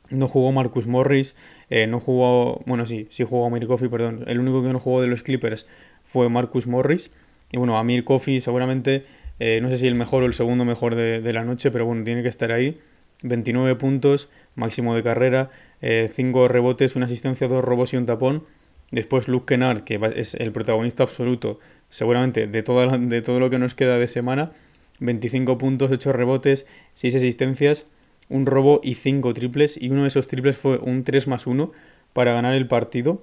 No 0.09 0.27
jugó 0.27 0.51
Marcus 0.51 0.87
Morris, 0.87 1.35
eh, 1.69 1.85
no 1.85 1.99
jugó, 1.99 2.63
bueno, 2.65 2.85
sí, 2.85 3.07
sí 3.11 3.23
jugó 3.23 3.45
Amir 3.45 3.67
Coffee, 3.67 3.89
perdón. 3.89 4.23
El 4.27 4.39
único 4.39 4.63
que 4.63 4.69
no 4.69 4.79
jugó 4.79 5.01
de 5.01 5.07
los 5.07 5.23
Clippers 5.23 5.67
fue 6.03 6.29
Marcus 6.29 6.67
Morris. 6.67 7.11
Y 7.51 7.57
bueno, 7.57 7.77
Amir 7.77 8.05
Coffee 8.05 8.41
seguramente, 8.41 9.03
eh, 9.39 9.59
no 9.61 9.69
sé 9.69 9.77
si 9.77 9.87
el 9.87 9.95
mejor 9.95 10.23
o 10.23 10.25
el 10.25 10.33
segundo 10.33 10.65
mejor 10.65 10.95
de, 10.95 11.33
la 11.33 11.43
noche, 11.43 11.69
pero 11.69 11.85
bueno, 11.85 12.03
tiene 12.03 12.23
que 12.23 12.29
estar 12.29 12.51
ahí. 12.51 12.79
29 13.23 13.75
puntos, 13.75 14.29
máximo 14.55 14.95
de 14.95 15.03
carrera, 15.03 15.51
5 15.81 16.47
rebotes, 16.47 16.95
una 16.95 17.05
asistencia, 17.05 17.49
2 17.49 17.63
robos 17.63 17.93
y 17.93 17.97
un 17.97 18.05
tapón. 18.05 18.43
Después 18.91 19.27
Luke 19.27 19.53
Kennard, 19.53 19.83
que 19.83 19.99
es 20.15 20.33
el 20.35 20.51
protagonista 20.51 21.03
absoluto, 21.03 21.59
seguramente 21.89 22.47
de 22.47 22.63
todo, 22.63 22.97
de 22.97 23.21
todo 23.21 23.39
lo 23.39 23.49
que 23.49 23.59
nos 23.59 23.75
queda 23.75 23.97
de 23.97 24.07
semana. 24.07 24.51
25 24.99 25.57
puntos, 25.57 25.91
8 25.91 26.11
rebotes, 26.11 26.65
6 26.95 27.15
asistencias, 27.15 27.85
un 28.27 28.45
robo 28.45 28.81
y 28.83 28.95
5 28.95 29.33
triples. 29.33 29.81
Y 29.81 29.89
uno 29.89 30.03
de 30.03 30.09
esos 30.09 30.27
triples 30.27 30.57
fue 30.57 30.77
un 30.77 31.03
3 31.03 31.27
más 31.27 31.47
1 31.47 31.71
para 32.13 32.33
ganar 32.33 32.53
el 32.53 32.67
partido. 32.67 33.21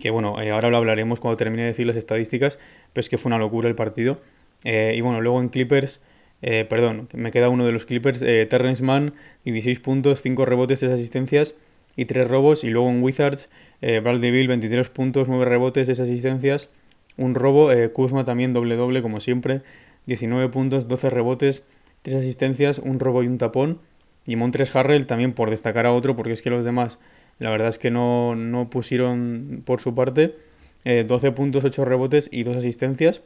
Que 0.00 0.10
bueno, 0.10 0.40
eh, 0.42 0.50
ahora 0.50 0.70
lo 0.70 0.76
hablaremos 0.76 1.20
cuando 1.20 1.36
termine 1.36 1.62
de 1.62 1.68
decir 1.68 1.86
las 1.86 1.96
estadísticas, 1.96 2.58
pero 2.92 3.00
es 3.00 3.08
que 3.08 3.18
fue 3.18 3.28
una 3.28 3.38
locura 3.38 3.68
el 3.68 3.74
partido. 3.74 4.20
Eh, 4.64 4.94
y 4.96 5.00
bueno, 5.00 5.20
luego 5.20 5.40
en 5.40 5.48
Clippers, 5.48 6.00
eh, 6.42 6.66
perdón, 6.68 7.08
me 7.14 7.30
queda 7.30 7.48
uno 7.48 7.64
de 7.64 7.72
los 7.72 7.86
Clippers, 7.86 8.20
Terrence 8.20 8.82
Mann, 8.82 9.14
16 9.44 9.80
puntos, 9.80 10.22
5 10.22 10.44
rebotes, 10.44 10.80
3 10.80 10.92
asistencias 10.92 11.54
y 11.94 12.06
3 12.06 12.28
robos. 12.28 12.64
Y 12.64 12.70
luego 12.70 12.90
en 12.90 13.02
Wizards, 13.02 13.48
Bradley 13.80 14.30
Bill, 14.30 14.48
23 14.48 14.88
puntos, 14.90 15.28
9 15.28 15.44
rebotes, 15.44 15.86
6 15.86 16.00
asistencias, 16.00 16.68
un 17.16 17.34
robo. 17.34 17.70
Kuzma 17.92 18.24
también 18.24 18.52
doble 18.52 18.76
doble, 18.76 19.02
como 19.02 19.20
siempre, 19.20 19.62
19 20.06 20.48
puntos, 20.48 20.88
12 20.88 21.10
rebotes, 21.10 21.64
3 22.02 22.18
asistencias, 22.18 22.78
un 22.78 23.00
robo 23.00 23.22
y 23.22 23.26
un 23.26 23.38
tapón. 23.38 23.80
Y 24.26 24.36
Montres 24.36 24.74
Harrell 24.74 25.06
también 25.06 25.32
por 25.32 25.50
destacar 25.50 25.86
a 25.86 25.92
otro, 25.92 26.16
porque 26.16 26.32
es 26.32 26.42
que 26.42 26.50
los 26.50 26.64
demás, 26.64 26.98
la 27.38 27.50
verdad 27.50 27.68
es 27.68 27.78
que 27.78 27.90
no, 27.90 28.34
no 28.34 28.70
pusieron 28.70 29.62
por 29.64 29.80
su 29.80 29.94
parte. 29.94 30.34
12 30.84 31.32
puntos, 31.32 31.64
8 31.64 31.84
rebotes 31.84 32.28
y 32.32 32.44
2 32.44 32.56
asistencias. 32.56 33.22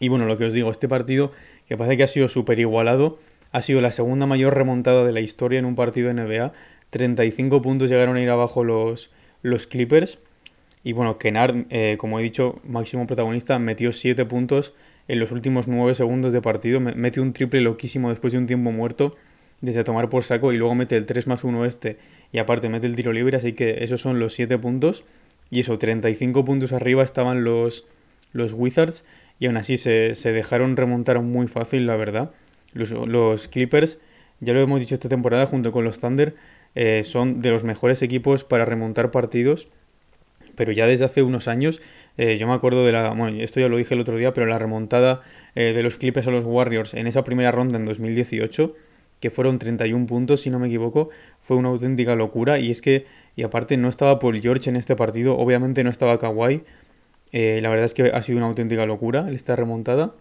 Y 0.00 0.08
bueno, 0.08 0.24
lo 0.24 0.36
que 0.36 0.46
os 0.46 0.54
digo, 0.54 0.70
este 0.70 0.88
partido, 0.88 1.30
que 1.68 1.76
parece 1.76 1.96
que 1.96 2.02
ha 2.02 2.08
sido 2.08 2.28
súper 2.28 2.58
igualado, 2.58 3.18
ha 3.52 3.62
sido 3.62 3.80
la 3.80 3.92
segunda 3.92 4.26
mayor 4.26 4.54
remontada 4.56 5.04
de 5.04 5.12
la 5.12 5.20
historia 5.20 5.58
en 5.58 5.66
un 5.66 5.76
partido 5.76 6.08
de 6.08 6.14
NBA. 6.14 6.52
35 6.90 7.62
puntos 7.62 7.90
llegaron 7.90 8.16
a 8.16 8.22
ir 8.22 8.30
abajo 8.30 8.64
los, 8.64 9.10
los 9.42 9.66
Clippers. 9.66 10.18
Y 10.82 10.92
bueno, 10.92 11.18
Kennard, 11.18 11.66
eh, 11.70 11.96
como 11.98 12.18
he 12.18 12.22
dicho, 12.22 12.60
máximo 12.64 13.06
protagonista, 13.06 13.58
metió 13.58 13.92
7 13.92 14.24
puntos 14.24 14.72
en 15.08 15.20
los 15.20 15.30
últimos 15.30 15.68
9 15.68 15.94
segundos 15.94 16.32
de 16.32 16.40
partido. 16.40 16.80
Mete 16.80 17.20
un 17.20 17.32
triple 17.32 17.60
loquísimo 17.60 18.08
después 18.08 18.32
de 18.32 18.38
un 18.38 18.46
tiempo 18.46 18.70
muerto, 18.72 19.14
desde 19.60 19.84
tomar 19.84 20.08
por 20.08 20.24
saco, 20.24 20.52
y 20.52 20.56
luego 20.56 20.74
mete 20.74 20.96
el 20.96 21.04
3 21.04 21.26
más 21.26 21.44
1 21.44 21.66
este, 21.66 21.98
y 22.32 22.38
aparte 22.38 22.68
mete 22.70 22.86
el 22.86 22.96
tiro 22.96 23.12
libre, 23.12 23.36
así 23.36 23.52
que 23.52 23.84
esos 23.84 24.00
son 24.00 24.18
los 24.18 24.32
7 24.34 24.56
puntos. 24.58 25.04
Y 25.50 25.60
eso, 25.60 25.78
35 25.78 26.44
puntos 26.44 26.72
arriba 26.72 27.02
estaban 27.02 27.44
los, 27.44 27.84
los 28.32 28.52
Wizards, 28.54 29.04
y 29.38 29.46
aún 29.46 29.58
así 29.58 29.76
se, 29.76 30.14
dejaron 30.24 30.76
remontar 30.76 31.20
muy 31.20 31.46
fácil, 31.48 31.86
la 31.86 31.96
verdad. 31.96 32.30
Los, 32.72 33.48
Clippers, 33.48 33.98
ya 34.40 34.54
lo 34.54 34.60
hemos 34.60 34.80
dicho 34.80 34.94
esta 34.94 35.08
temporada, 35.08 35.44
junto 35.44 35.72
con 35.72 35.84
los 35.84 35.98
Thunder, 35.98 36.36
eh, 36.74 37.02
son 37.04 37.40
de 37.40 37.50
los 37.50 37.64
mejores 37.64 38.00
equipos 38.02 38.44
para 38.44 38.64
remontar 38.64 39.10
partidos 39.10 39.68
pero 40.60 40.72
ya 40.72 40.86
desde 40.86 41.06
hace 41.06 41.22
unos 41.22 41.48
años, 41.48 41.80
eh, 42.18 42.36
yo 42.36 42.46
me 42.46 42.52
acuerdo 42.52 42.84
de 42.84 42.92
la, 42.92 43.14
bueno, 43.14 43.40
esto 43.40 43.60
ya 43.60 43.70
lo 43.70 43.78
dije 43.78 43.94
el 43.94 44.00
otro 44.00 44.18
día, 44.18 44.34
pero 44.34 44.44
la 44.44 44.58
remontada 44.58 45.20
eh, 45.54 45.72
de 45.72 45.82
los 45.82 45.96
Clippers 45.96 46.26
a 46.26 46.30
los 46.30 46.44
Warriors 46.44 46.92
en 46.92 47.06
esa 47.06 47.24
primera 47.24 47.50
ronda 47.50 47.78
en 47.78 47.86
2018, 47.86 48.74
que 49.20 49.30
fueron 49.30 49.58
31 49.58 50.04
puntos, 50.04 50.42
si 50.42 50.50
no 50.50 50.58
me 50.58 50.66
equivoco, 50.66 51.08
fue 51.40 51.56
una 51.56 51.70
auténtica 51.70 52.14
locura. 52.14 52.58
Y 52.58 52.70
es 52.70 52.82
que, 52.82 53.06
y 53.36 53.42
aparte, 53.42 53.78
no 53.78 53.88
estaba 53.88 54.18
Paul 54.18 54.38
George 54.42 54.68
en 54.68 54.76
este 54.76 54.96
partido, 54.96 55.34
obviamente 55.38 55.82
no 55.82 55.88
estaba 55.88 56.18
Kawhi. 56.18 56.62
Eh, 57.32 57.60
la 57.62 57.70
verdad 57.70 57.86
es 57.86 57.94
que 57.94 58.10
ha 58.10 58.22
sido 58.22 58.36
una 58.36 58.48
auténtica 58.48 58.84
locura 58.84 59.30
esta 59.32 59.56
remontada. 59.56 60.12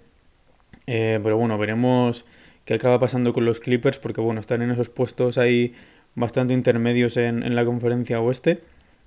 pero 0.85 1.35
bueno, 1.35 1.57
veremos 1.57 2.23
qué 2.63 2.75
acaba 2.75 2.97
pasando 2.97 3.33
con 3.33 3.43
los 3.43 3.59
Clippers, 3.59 3.99
porque 3.99 4.21
bueno, 4.21 4.39
están 4.39 4.61
en 4.61 4.71
esos 4.71 4.87
puestos 4.87 5.37
ahí 5.37 5.73
bastante 6.15 6.53
intermedios 6.53 7.17
en, 7.17 7.43
en 7.43 7.55
la 7.55 7.65
conferencia 7.65 8.21
oeste 8.21 8.61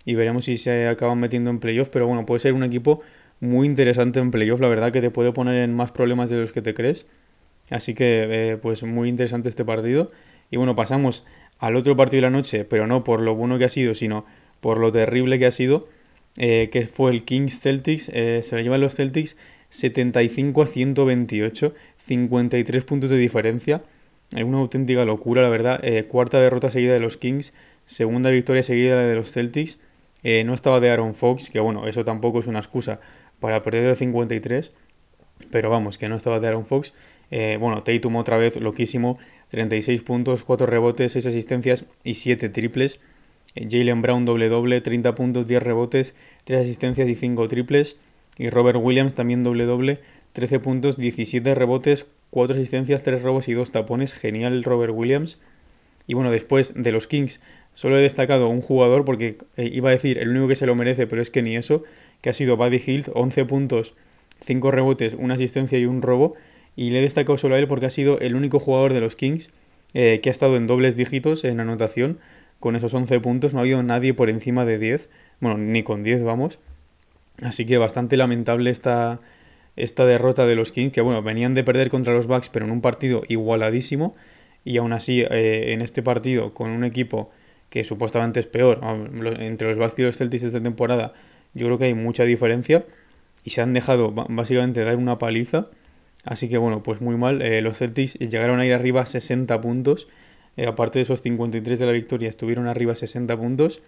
y 0.04 0.14
veremos 0.14 0.46
si 0.46 0.56
se 0.56 0.86
acaban 0.88 1.18
metiendo 1.18 1.50
en 1.50 1.58
playoff, 1.58 1.88
pero 1.88 2.06
bueno, 2.06 2.26
puede 2.26 2.40
ser 2.40 2.54
un 2.54 2.64
equipo 2.64 3.02
muy 3.40 3.66
interesante 3.66 4.20
en 4.20 4.30
playoff, 4.30 4.60
la 4.60 4.68
verdad 4.68 4.92
que 4.92 5.00
te 5.00 5.10
puede 5.10 5.32
poner 5.32 5.56
en 5.56 5.74
más 5.74 5.90
problemas 5.90 6.30
de 6.30 6.36
los 6.36 6.52
que 6.52 6.62
te 6.62 6.74
crees. 6.74 7.06
Así 7.70 7.94
que, 7.94 8.26
eh, 8.52 8.56
pues 8.56 8.82
muy 8.82 9.08
interesante 9.08 9.48
este 9.48 9.64
partido. 9.64 10.10
Y 10.50 10.58
bueno, 10.58 10.74
pasamos 10.74 11.24
al 11.58 11.76
otro 11.76 11.96
partido 11.96 12.18
de 12.18 12.30
la 12.30 12.30
noche, 12.30 12.64
pero 12.64 12.86
no 12.86 13.02
por 13.02 13.20
lo 13.22 13.34
bueno 13.34 13.58
que 13.58 13.64
ha 13.64 13.68
sido, 13.68 13.94
sino 13.94 14.26
por 14.60 14.78
lo 14.78 14.92
terrible 14.92 15.38
que 15.38 15.46
ha 15.46 15.50
sido, 15.50 15.88
eh, 16.36 16.68
que 16.70 16.86
fue 16.86 17.10
el 17.10 17.24
Kings 17.24 17.60
Celtics. 17.60 18.10
Eh, 18.12 18.42
se 18.42 18.56
lo 18.56 18.62
llevan 18.62 18.80
los 18.80 18.94
Celtics 18.94 19.36
75 19.70 20.62
a 20.62 20.66
128, 20.66 21.74
53 21.96 22.84
puntos 22.84 23.10
de 23.10 23.16
diferencia. 23.16 23.82
Es 24.36 24.44
una 24.44 24.58
auténtica 24.58 25.04
locura, 25.04 25.42
la 25.42 25.48
verdad. 25.48 25.82
cuarta 26.08 26.40
derrota 26.40 26.70
seguida 26.70 26.92
de 26.92 27.00
los 27.00 27.16
Kings, 27.16 27.54
segunda 27.86 28.30
victoria 28.30 28.62
seguida 28.62 29.02
de 29.04 29.14
los 29.14 29.32
Celtics. 29.32 29.78
Eh, 30.22 30.44
no 30.44 30.54
estaba 30.54 30.80
de 30.80 30.90
Aaron 30.90 31.14
Fox, 31.14 31.50
que 31.50 31.60
bueno, 31.60 31.86
eso 31.86 32.04
tampoco 32.04 32.40
es 32.40 32.46
una 32.46 32.60
excusa 32.60 33.00
para 33.40 33.62
perder 33.62 33.88
el 33.88 33.96
53, 33.96 34.72
pero 35.50 35.70
vamos, 35.70 35.98
que 35.98 36.08
no 36.08 36.16
estaba 36.16 36.40
de 36.40 36.48
Aaron 36.48 36.66
Fox. 36.66 36.92
Eh, 37.30 37.56
bueno, 37.58 37.82
Tatum 37.82 38.16
otra 38.16 38.36
vez 38.36 38.56
loquísimo, 38.60 39.18
36 39.48 40.02
puntos, 40.02 40.44
4 40.44 40.66
rebotes, 40.66 41.12
6 41.12 41.26
asistencias 41.26 41.86
y 42.04 42.14
7 42.14 42.48
triples. 42.50 43.00
Eh, 43.54 43.68
Jalen 43.70 44.02
Brown 44.02 44.24
doble 44.24 44.48
doble, 44.48 44.80
30 44.80 45.14
puntos, 45.14 45.46
10 45.46 45.62
rebotes, 45.62 46.14
3 46.44 46.60
asistencias 46.60 47.08
y 47.08 47.14
5 47.14 47.48
triples. 47.48 47.96
Y 48.38 48.50
Robert 48.50 48.78
Williams 48.80 49.14
también 49.14 49.42
doble 49.42 49.64
doble, 49.64 50.00
13 50.34 50.60
puntos, 50.60 50.96
17 50.96 51.54
rebotes, 51.54 52.06
4 52.30 52.54
asistencias, 52.56 53.02
3 53.02 53.22
robos 53.22 53.48
y 53.48 53.54
2 53.54 53.70
tapones. 53.70 54.12
Genial 54.12 54.62
Robert 54.62 54.92
Williams. 54.94 55.38
Y 56.06 56.14
bueno, 56.14 56.30
después 56.30 56.74
de 56.74 56.92
los 56.92 57.06
Kings 57.06 57.40
Solo 57.74 57.98
he 57.98 58.02
destacado 58.02 58.48
un 58.48 58.60
jugador 58.60 59.04
porque 59.04 59.38
eh, 59.56 59.70
iba 59.72 59.88
a 59.88 59.92
decir 59.92 60.18
el 60.18 60.28
único 60.28 60.48
que 60.48 60.56
se 60.56 60.66
lo 60.66 60.74
merece, 60.74 61.06
pero 61.06 61.22
es 61.22 61.30
que 61.30 61.42
ni 61.42 61.56
eso, 61.56 61.82
que 62.20 62.30
ha 62.30 62.34
sido 62.34 62.56
Buddy 62.56 62.82
Hilt, 62.84 63.08
11 63.14 63.44
puntos, 63.46 63.94
5 64.44 64.70
rebotes, 64.70 65.14
una 65.14 65.34
asistencia 65.34 65.78
y 65.78 65.86
un 65.86 66.02
robo. 66.02 66.34
Y 66.76 66.90
le 66.90 66.98
he 66.98 67.02
destacado 67.02 67.38
solo 67.38 67.54
a 67.54 67.58
él 67.58 67.68
porque 67.68 67.86
ha 67.86 67.90
sido 67.90 68.18
el 68.20 68.34
único 68.34 68.58
jugador 68.58 68.92
de 68.92 69.00
los 69.00 69.14
Kings 69.14 69.50
eh, 69.94 70.20
que 70.22 70.30
ha 70.30 70.32
estado 70.32 70.56
en 70.56 70.66
dobles 70.66 70.96
dígitos 70.96 71.44
en 71.44 71.60
anotación 71.60 72.18
con 72.60 72.76
esos 72.76 72.94
11 72.94 73.20
puntos. 73.20 73.52
No 73.52 73.60
ha 73.60 73.62
habido 73.62 73.82
nadie 73.82 74.14
por 74.14 74.30
encima 74.30 74.64
de 74.64 74.78
10. 74.78 75.08
Bueno, 75.40 75.58
ni 75.58 75.82
con 75.82 76.02
10 76.02 76.22
vamos. 76.22 76.58
Así 77.42 77.66
que 77.66 77.78
bastante 77.78 78.16
lamentable 78.16 78.70
esta, 78.70 79.20
esta 79.76 80.04
derrota 80.04 80.46
de 80.46 80.54
los 80.54 80.72
Kings, 80.72 80.92
que 80.92 81.00
bueno, 81.00 81.22
venían 81.22 81.54
de 81.54 81.64
perder 81.64 81.88
contra 81.88 82.12
los 82.12 82.26
Bucks, 82.26 82.50
pero 82.50 82.66
en 82.66 82.70
un 82.70 82.80
partido 82.80 83.22
igualadísimo. 83.28 84.14
Y 84.64 84.78
aún 84.78 84.92
así, 84.92 85.22
eh, 85.22 85.72
en 85.72 85.82
este 85.82 86.02
partido, 86.02 86.54
con 86.54 86.70
un 86.70 86.84
equipo 86.84 87.30
que 87.70 87.84
supuestamente 87.84 88.40
es 88.40 88.46
peor. 88.46 88.80
Entre 89.40 89.68
los 89.68 89.78
los 89.78 90.16
Celtics 90.16 90.42
esta 90.42 90.60
temporada 90.60 91.14
yo 91.54 91.66
creo 91.66 91.78
que 91.78 91.84
hay 91.84 91.94
mucha 91.94 92.24
diferencia 92.24 92.84
y 93.44 93.50
se 93.50 93.60
han 93.60 93.72
dejado 93.72 94.12
básicamente 94.12 94.84
dar 94.84 94.96
una 94.96 95.18
paliza. 95.18 95.66
Así 96.24 96.48
que 96.48 96.58
bueno, 96.58 96.82
pues 96.82 97.00
muy 97.00 97.16
mal. 97.16 97.42
Eh, 97.42 97.62
los 97.62 97.78
Celtics 97.78 98.18
llegaron 98.18 98.60
a 98.60 98.66
ir 98.66 98.72
arriba 98.72 99.04
60 99.04 99.60
puntos. 99.60 100.08
Eh, 100.56 100.66
aparte 100.66 100.98
de 100.98 101.04
esos 101.04 101.22
53 101.22 101.78
de 101.78 101.86
la 101.86 101.92
victoria, 101.92 102.28
estuvieron 102.28 102.66
arriba 102.68 102.94
60 102.94 103.36
puntos. 103.36 103.82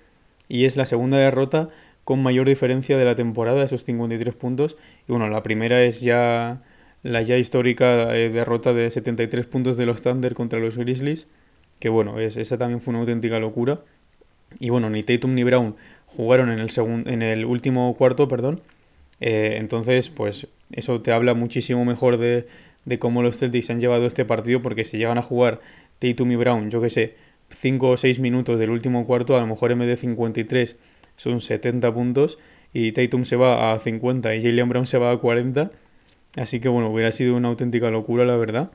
Y 0.49 0.65
es 0.65 0.77
la 0.77 0.87
segunda 0.87 1.19
derrota 1.19 1.69
con 2.05 2.23
mayor 2.23 2.47
diferencia 2.49 2.99
de 2.99 3.05
la 3.05 3.15
temporada, 3.15 3.65
esos 3.65 3.85
53 3.85 4.35
puntos. 4.35 4.77
Y 5.09 5.13
bueno, 5.13 5.29
la 5.29 5.43
primera 5.43 5.83
es 5.83 6.01
ya 6.01 6.63
la 7.05 7.23
ya 7.23 7.39
histórica 7.39 8.17
eh, 8.17 8.31
derrota 8.31 8.73
de 8.73 8.91
73 8.91 9.47
puntos 9.47 9.77
de 9.77 9.87
los 9.87 10.03
Thunder 10.03 10.35
contra 10.35 10.59
los 10.59 10.77
Grizzlies 10.77 11.29
que 11.79 11.89
bueno, 11.89 12.19
esa 12.19 12.59
también 12.59 12.81
fue 12.81 12.93
una 12.93 13.01
auténtica 13.01 13.39
locura. 13.39 13.81
Y 14.61 14.71
bueno, 14.71 14.89
ni 14.91 15.03
Tatum 15.03 15.35
ni 15.35 15.43
Brown 15.45 15.77
jugaron 16.07 16.51
en 16.51 16.61
el, 16.61 16.71
en 17.07 17.23
el 17.23 17.45
último 17.45 17.95
cuarto, 17.97 18.29
perdón. 18.29 18.61
Eh, 19.21 19.57
entonces, 19.59 20.09
pues 20.11 20.49
eso 20.73 21.01
te 21.03 21.13
habla 21.13 21.35
muchísimo 21.35 21.85
mejor 21.85 22.17
de, 22.19 22.47
de 22.85 22.99
cómo 22.99 23.23
los 23.23 23.39
Celtics 23.39 23.71
han 23.71 23.81
llevado 23.81 24.07
este 24.07 24.25
partido, 24.25 24.63
porque 24.63 24.85
si 24.85 24.97
llegan 24.97 25.19
a 25.19 25.23
jugar 25.23 25.61
Tatum 25.99 26.33
y 26.33 26.37
Brown, 26.37 26.71
yo 26.71 26.81
que 26.81 26.91
sé, 26.91 27.17
5 27.51 27.91
o 27.91 27.97
6 27.97 28.21
minutos 28.21 28.59
del 28.59 28.71
último 28.71 29.07
cuarto, 29.07 29.37
a 29.37 29.41
lo 29.41 29.47
mejor 29.47 29.73
en 29.73 29.81
vez 29.81 29.89
de 29.89 29.97
53 29.97 30.77
son 31.17 31.41
70 31.41 31.93
puntos, 31.93 32.39
y 32.73 32.93
Tatum 32.93 33.25
se 33.25 33.37
va 33.37 33.73
a 33.73 33.79
50 33.79 34.35
y 34.35 34.43
Jalen 34.43 34.69
Brown 34.69 34.87
se 34.87 34.99
va 34.99 35.13
a 35.13 35.19
40. 35.19 35.71
Así 36.37 36.61
que 36.61 36.69
bueno, 36.69 36.91
hubiera 36.91 37.13
sido 37.13 37.37
una 37.37 37.49
auténtica 37.49 37.91
locura, 37.91 38.25
la 38.25 38.37
verdad. 38.37 38.71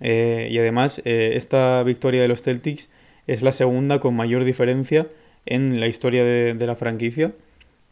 Eh, 0.00 0.48
y 0.50 0.58
además, 0.58 1.02
eh, 1.04 1.32
esta 1.34 1.82
victoria 1.82 2.22
de 2.22 2.28
los 2.28 2.42
Celtics 2.42 2.90
es 3.26 3.42
la 3.42 3.52
segunda 3.52 3.98
con 3.98 4.14
mayor 4.14 4.44
diferencia 4.44 5.06
en 5.46 5.80
la 5.80 5.86
historia 5.86 6.24
de, 6.24 6.54
la 6.66 6.76
franquicia. 6.76 7.32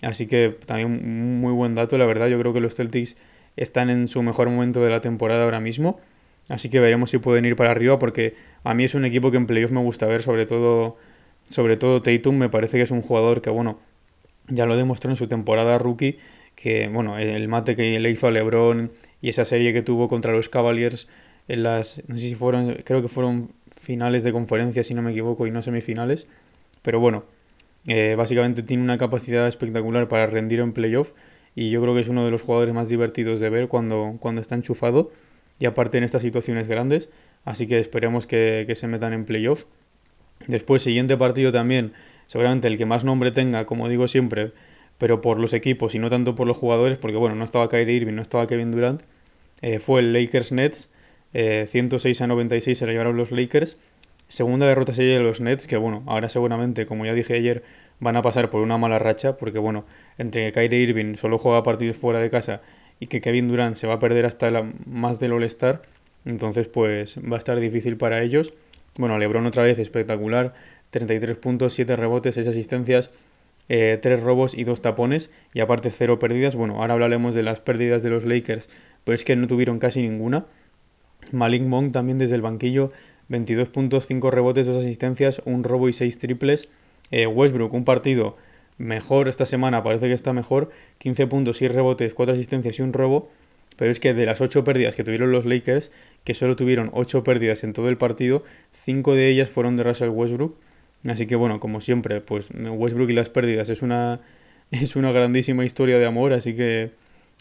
Así 0.03 0.27
que 0.27 0.57
también 0.67 1.41
muy 1.41 1.53
buen 1.53 1.75
dato, 1.75 1.99
la 1.99 2.07
verdad. 2.07 2.29
Yo 2.29 2.39
creo 2.39 2.53
que 2.53 2.61
los 2.61 2.75
Celtics 2.75 3.17
están 3.57 3.91
en 3.91 4.09
su 4.09 4.23
mejor 4.23 4.51
momento 4.51 4.83
de 4.83 4.91
la 4.91 5.01
temporada 5.01 5.45
ahora 5.45 5.61
mismo. 5.61 5.99
Así 6.49 6.69
que 6.69 6.81
veremos 6.81 7.11
si 7.11 7.19
pueden 7.19 7.45
ir 7.45 7.57
para 7.57 7.71
arriba 7.71 7.99
porque 7.99 8.35
a 8.65 8.75
mí 8.75 8.85
es 8.85 8.95
un 8.95 9.05
equipo 9.05 9.31
que 9.31 9.39
en 9.39 9.47
playoff 9.47 9.71
me 9.71 9.81
gusta 9.81 10.07
ver, 10.07 10.23
sobre 10.23 10.45
todo, 10.45 10.99
sobre 11.49 11.77
todo 11.77 12.03
Tatum 12.03 12.37
me 12.37 12.49
parece 12.51 12.77
que 12.77 12.83
es 12.83 12.91
un 12.91 13.01
jugador 13.01 13.41
que, 13.41 13.49
bueno, 13.49 13.79
ya 14.49 14.67
lo 14.67 14.77
demostró 14.77 15.11
en 15.11 15.17
su 15.17 15.27
temporada 15.27 15.79
rookie, 15.79 16.19
que, 16.55 16.89
bueno, 16.89 17.19
el 17.19 17.49
mate 17.49 17.77
que 17.77 17.99
le 17.99 18.11
hizo 18.11 18.27
a 18.27 18.31
LeBron 18.31 18.93
y 19.21 19.29
esa 19.29 19.45
serie 19.45 19.73
que 19.73 19.83
tuvo 19.83 20.09
contra 20.09 20.33
los 20.33 20.49
Cavaliers 20.49 21.09
en 21.49 21.63
las, 21.63 22.03
no 22.09 22.17
sé 22.17 22.29
si 22.29 22.35
fueron, 22.35 22.77
creo 22.85 23.03
que 23.03 23.09
fueron 23.09 23.51
finales 23.81 24.23
de 24.25 24.33
conferencia, 24.33 24.83
si 24.85 24.95
no 24.95 25.03
me 25.03 25.11
equivoco, 25.11 25.47
y 25.47 25.51
no 25.51 25.63
semifinales, 25.63 26.27
pero 26.83 27.01
bueno, 27.01 27.25
eh, 27.87 28.15
básicamente 28.17 28.63
tiene 28.63 28.83
una 28.83 28.97
capacidad 28.97 29.47
espectacular 29.47 30.09
para 30.09 30.27
rendir 30.27 30.61
en 30.61 30.73
playoff 30.73 31.13
y 31.55 31.71
yo 31.71 31.83
creo 31.83 31.95
que 31.95 32.01
es 32.01 32.09
uno 32.09 32.25
de 32.25 32.31
los 32.31 32.43
jugadores 32.43 32.75
más 32.75 32.89
divertidos 32.89 33.41
de 33.41 33.51
ver 33.51 33.69
cuando, 33.69 34.17
cuando 34.21 34.41
está 34.41 34.55
enchufado 34.55 35.11
y 35.59 35.67
aparte 35.67 35.99
en 35.99 36.05
estas 36.05 36.23
situaciones 36.23 36.67
grandes, 36.67 37.11
así 37.45 37.67
que 37.67 37.79
esperemos 37.79 38.27
que, 38.27 38.71
se 38.75 38.89
metan 38.89 39.13
en 39.13 39.25
playoff. 39.25 39.65
Después, 40.47 40.83
siguiente 40.83 41.17
partido 41.17 41.53
también, 41.53 41.93
seguramente 42.27 42.69
el 42.69 42.77
que 42.77 42.87
más 42.87 43.05
nombre 43.05 43.31
tenga, 43.31 43.65
como 43.67 43.89
digo 43.89 44.09
siempre, 44.09 44.53
pero 44.99 45.21
por 45.21 45.39
los 45.39 45.53
equipos 45.53 45.95
y 45.95 45.99
no 45.99 46.11
tanto 46.11 46.35
por 46.35 46.47
los 46.47 46.57
jugadores, 46.57 46.99
porque 46.99 47.17
bueno, 47.17 47.35
no 47.35 47.45
estaba 47.45 47.69
Kyrie 47.69 47.97
Irving, 47.97 48.15
no 48.15 48.23
estaba 48.23 48.47
Kevin 48.47 48.71
Durant, 48.71 49.03
eh, 49.63 49.79
fue 49.79 50.01
el 50.01 50.13
Lakers 50.13 50.53
Nets, 50.53 50.91
106 51.33 52.21
eh, 52.21 52.25
a 52.25 52.27
96 52.29 52.79
se 52.79 52.87
la 52.87 52.93
llevaron 52.93 53.17
los 53.17 53.33
Lakers. 53.33 53.79
Segunda 54.29 54.67
derrota 54.67 54.95
sería 54.95 55.19
de 55.19 55.23
los 55.23 55.41
Nets, 55.41 55.67
que 55.67 55.77
bueno, 55.77 56.03
ahora 56.07 56.29
seguramente, 56.29 56.87
como 56.87 57.05
ya 57.05 57.13
dije 57.13 57.35
ayer, 57.35 57.65
van 58.01 58.17
a 58.17 58.23
pasar 58.23 58.51
por 58.51 58.61
una 58.63 58.79
mala 58.79 58.99
racha, 58.99 59.37
porque 59.37 59.59
bueno, 59.59 59.85
entre 60.19 60.47
que 60.47 60.53
Kyrie 60.53 60.81
Irving 60.81 61.17
solo 61.17 61.39
juega 61.39 61.63
partidos 61.63 61.97
fuera 61.97 62.21
de 62.21 62.31
casa 62.31 62.63
y 63.01 63.09
que 63.09 63.21
Kevin 63.21 63.49
Durant 63.49 63.77
se 63.77 63.87
va 63.87 63.95
a 63.95 63.99
perder 63.99 64.27
hasta 64.27 64.51
la, 64.51 64.69
más 64.87 65.19
del 65.19 65.33
All-Star, 65.33 65.83
entonces 66.25 66.69
pues 66.69 67.19
va 67.19 67.37
a 67.37 67.39
estar 67.39 67.59
difícil 67.59 67.97
para 67.97 68.23
ellos. 68.23 68.55
Bueno, 68.97 69.19
LeBron 69.19 69.45
otra 69.47 69.65
vez 69.65 69.79
espectacular, 69.79 70.55
33 70.91 71.37
puntos, 71.37 71.75
7 71.75 71.97
rebotes, 71.97 72.37
6 72.37 72.47
asistencias, 72.49 73.11
eh, 73.69 73.99
3 74.01 74.23
robos 74.23 74.57
y 74.57 74.65
2 74.65 74.81
tapones 74.81 75.31
y 75.53 75.61
aparte 75.61 75.91
0 75.91 76.19
pérdidas. 76.19 76.55
Bueno, 76.55 76.81
ahora 76.81 76.95
hablaremos 76.95 77.35
de 77.35 77.43
las 77.43 77.61
pérdidas 77.61 78.03
de 78.03 78.11
los 78.11 78.25
Lakers, 78.25 78.69
pero 79.05 79.15
es 79.15 79.25
que 79.25 79.37
no 79.37 79.47
tuvieron 79.47 79.79
casi 79.79 80.03
ninguna. 80.03 80.47
Malik 81.33 81.63
Monk 81.63 81.93
también 81.93 82.19
desde 82.19 82.37
el 82.37 82.43
banquillo, 82.43 82.93
22 83.29 83.69
puntos, 83.69 84.07
5 84.07 84.31
rebotes, 84.31 84.67
2 84.67 84.77
asistencias, 84.79 85.41
un 85.45 85.65
robo 85.65 85.89
y 85.89 85.93
6 85.93 86.19
triples. 86.19 86.69
Eh, 87.11 87.27
Westbrook, 87.27 87.73
un 87.73 87.85
partido 87.85 88.37
mejor 88.77 89.29
esta 89.29 89.47
semana, 89.47 89.83
parece 89.83 90.07
que 90.07 90.15
está 90.15 90.33
mejor, 90.33 90.71
15 90.99 91.27
puntos, 91.27 91.59
6 91.59 91.73
rebotes, 91.73 92.15
4 92.15 92.35
asistencias 92.35 92.79
y 92.79 92.83
un 92.83 92.93
robo. 92.93 93.31
Pero 93.77 93.91
es 93.91 93.99
que 93.99 94.15
de 94.15 94.27
las 94.27 94.41
8 94.41 94.63
pérdidas 94.63 94.95
que 94.95 95.03
tuvieron 95.03 95.33
los 95.33 95.47
Lakers, 95.47 95.91
que 96.23 96.35
solo 96.35 96.55
tuvieron 96.55 96.91
8 96.93 97.25
pérdidas 97.25 97.65
en 97.65 97.73
todo 97.73 97.89
el 97.89 97.97
partido, 97.97 98.45
5 98.73 99.15
de 99.15 99.29
ellas 99.29 99.49
fueron 99.49 99.77
de 99.77 99.83
Russell 99.83 100.11
Westbrook. 100.11 100.57
Así 101.07 101.27
que 101.27 101.37
bueno, 101.37 101.61
como 101.61 101.81
siempre, 101.81 102.21
pues 102.21 102.49
Westbrook 102.51 103.11
y 103.11 103.13
las 103.13 103.29
pérdidas 103.29 103.69
es 103.69 103.83
una, 103.83 104.21
es 104.71 104.97
una 104.97 105.13
grandísima 105.13 105.65
historia 105.65 105.99
de 105.99 106.07
amor, 106.07 106.33
así 106.33 106.55
que 106.55 106.93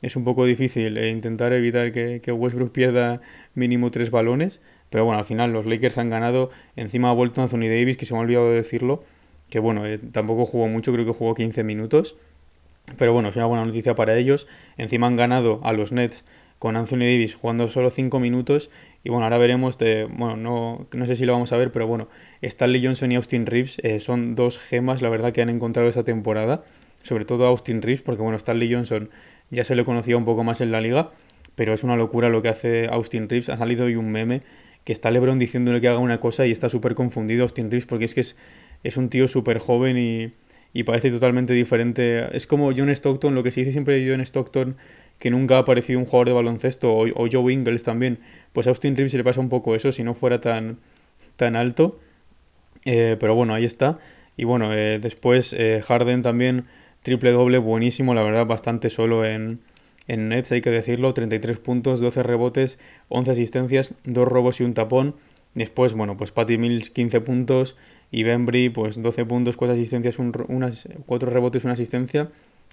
es 0.01 0.15
un 0.15 0.23
poco 0.25 0.45
difícil 0.45 0.97
eh, 0.97 1.09
intentar 1.09 1.53
evitar 1.53 1.91
que, 1.91 2.19
Westbrook 2.31 2.71
pierda 2.71 3.21
mínimo 3.55 3.91
3 3.91 4.11
balones. 4.11 4.61
Pero 4.89 5.05
bueno, 5.05 5.17
al 5.19 5.25
final 5.25 5.51
los 5.53 5.65
Lakers 5.65 5.97
han 5.97 6.09
ganado. 6.09 6.51
Encima 6.75 7.09
ha 7.09 7.13
vuelto 7.13 7.41
Anthony 7.41 7.67
Davis, 7.67 7.97
que 7.97 8.05
se 8.05 8.13
me 8.13 8.19
ha 8.19 8.21
olvidado 8.21 8.49
de 8.49 8.57
decirlo 8.57 9.03
que 9.53 9.59
bueno, 9.59 9.85
eh, 9.85 9.99
tampoco 9.99 10.45
jugó 10.45 10.67
mucho, 10.67 10.91
creo 10.91 11.05
que 11.05 11.11
jugó 11.11 11.35
15 11.35 11.63
minutos. 11.63 12.15
Pero 12.97 13.13
bueno, 13.13 13.29
es 13.29 13.35
una 13.35 13.45
buena 13.45 13.63
noticia 13.63 13.93
para 13.93 14.17
ellos. 14.17 14.47
Encima 14.77 15.05
han 15.05 15.15
ganado 15.15 15.59
a 15.63 15.73
los 15.73 15.91
Nets 15.91 16.25
con 16.57 16.75
Anthony 16.75 17.01
Davis 17.01 17.35
jugando 17.35 17.67
solo 17.67 17.91
5 17.91 18.19
minutos. 18.19 18.71
Y 19.03 19.09
bueno, 19.09 19.25
ahora 19.25 19.37
veremos, 19.37 19.77
de, 19.77 20.05
bueno, 20.05 20.37
no, 20.37 20.87
no 20.91 21.05
sé 21.05 21.15
si 21.15 21.25
lo 21.25 21.33
vamos 21.33 21.53
a 21.53 21.57
ver, 21.57 21.71
pero 21.71 21.85
bueno, 21.85 22.07
Stanley 22.47 22.83
Johnson 22.83 23.11
y 23.11 23.15
Austin 23.15 23.45
Reeves 23.45 23.77
eh, 23.83 23.99
son 23.99 24.35
dos 24.35 24.57
gemas, 24.57 25.01
la 25.01 25.09
verdad, 25.09 25.33
que 25.33 25.41
han 25.41 25.49
encontrado 25.49 25.89
esta 25.89 26.03
temporada. 26.03 26.61
Sobre 27.03 27.25
todo 27.25 27.45
Austin 27.47 27.81
Reeves, 27.81 28.01
porque 28.01 28.21
bueno, 28.21 28.37
Stanley 28.37 28.73
Johnson 28.73 29.09
ya 29.49 29.63
se 29.63 29.75
le 29.75 29.83
conocía 29.83 30.15
un 30.15 30.25
poco 30.25 30.43
más 30.43 30.61
en 30.61 30.71
la 30.71 30.79
liga, 30.79 31.11
pero 31.55 31.73
es 31.73 31.83
una 31.83 31.97
locura 31.97 32.29
lo 32.29 32.41
que 32.41 32.49
hace 32.49 32.87
Austin 32.87 33.27
Reeves. 33.27 33.49
Ha 33.49 33.57
salido 33.57 33.85
hoy 33.85 33.95
un 33.95 34.11
meme 34.11 34.41
que 34.85 34.93
está 34.93 35.11
LeBron 35.11 35.37
diciéndole 35.37 35.81
que 35.81 35.89
haga 35.89 35.99
una 35.99 36.19
cosa 36.19 36.45
y 36.47 36.51
está 36.51 36.69
súper 36.69 36.95
confundido 36.95 37.43
Austin 37.43 37.69
Reeves 37.69 37.85
porque 37.85 38.05
es 38.05 38.13
que 38.13 38.21
es 38.21 38.37
es 38.83 38.97
un 38.97 39.09
tío 39.09 39.27
súper 39.27 39.57
joven 39.59 39.97
y, 39.97 40.83
parece 40.83 41.11
totalmente 41.11 41.53
diferente. 41.53 42.35
Es 42.35 42.47
como 42.47 42.71
John 42.75 42.89
Stockton, 42.89 43.35
lo 43.35 43.43
que 43.43 43.51
se 43.51 43.61
dice 43.61 43.71
siempre 43.71 43.99
de 43.99 44.11
John 44.11 44.21
Stockton, 44.21 44.75
que 45.19 45.29
nunca 45.29 45.55
ha 45.55 45.59
aparecido 45.59 45.99
un 45.99 46.05
jugador 46.05 46.27
de 46.27 46.33
baloncesto, 46.33 46.93
o, 46.93 47.07
o 47.15 47.27
Joe 47.31 47.53
Ingles 47.53 47.83
también. 47.83 48.19
Pues 48.51 48.67
a 48.67 48.71
Austin 48.71 48.95
Reeves 48.95 49.13
le 49.13 49.23
pasa 49.23 49.39
un 49.39 49.49
poco 49.49 49.75
eso, 49.75 49.91
si 49.91 50.03
no 50.03 50.13
fuera 50.13 50.41
tan, 50.41 50.79
tan 51.37 51.55
alto. 51.55 51.99
Eh, 52.85 53.17
pero 53.19 53.35
bueno, 53.35 53.53
ahí 53.53 53.65
está. 53.65 53.99
Y 54.37 54.45
bueno, 54.45 54.73
eh, 54.73 54.99
después 54.99 55.53
eh, 55.53 55.81
Harden 55.85 56.21
también, 56.21 56.65
triple 57.01 57.31
doble, 57.31 57.57
buenísimo, 57.59 58.13
la 58.13 58.23
verdad, 58.23 58.45
bastante 58.45 58.89
solo 58.89 59.25
en, 59.25 59.59
en 60.07 60.29
Nets, 60.29 60.51
hay 60.51 60.61
que 60.61 60.71
decirlo. 60.71 61.13
33 61.13 61.59
puntos, 61.59 61.99
12 61.99 62.23
rebotes, 62.23 62.79
11 63.09 63.31
asistencias, 63.31 63.93
2 64.05 64.27
robos 64.27 64.59
y 64.61 64.63
un 64.63 64.73
tapón. 64.73 65.15
Después, 65.53 65.93
bueno, 65.93 66.17
pues 66.17 66.31
Patty 66.31 66.57
Mills 66.57 66.89
15 66.89 67.21
puntos, 67.21 67.75
y 68.11 68.23
Bembry, 68.23 68.69
pues 68.69 69.01
12 69.01 69.25
puntos, 69.25 69.57
4 69.57 69.75
asistencias, 69.75 70.19
un, 70.19 70.31
unas, 70.47 70.87
4 71.05 71.31
rebotes, 71.31 71.63
una 71.63 71.73
asistencia. 71.73 72.29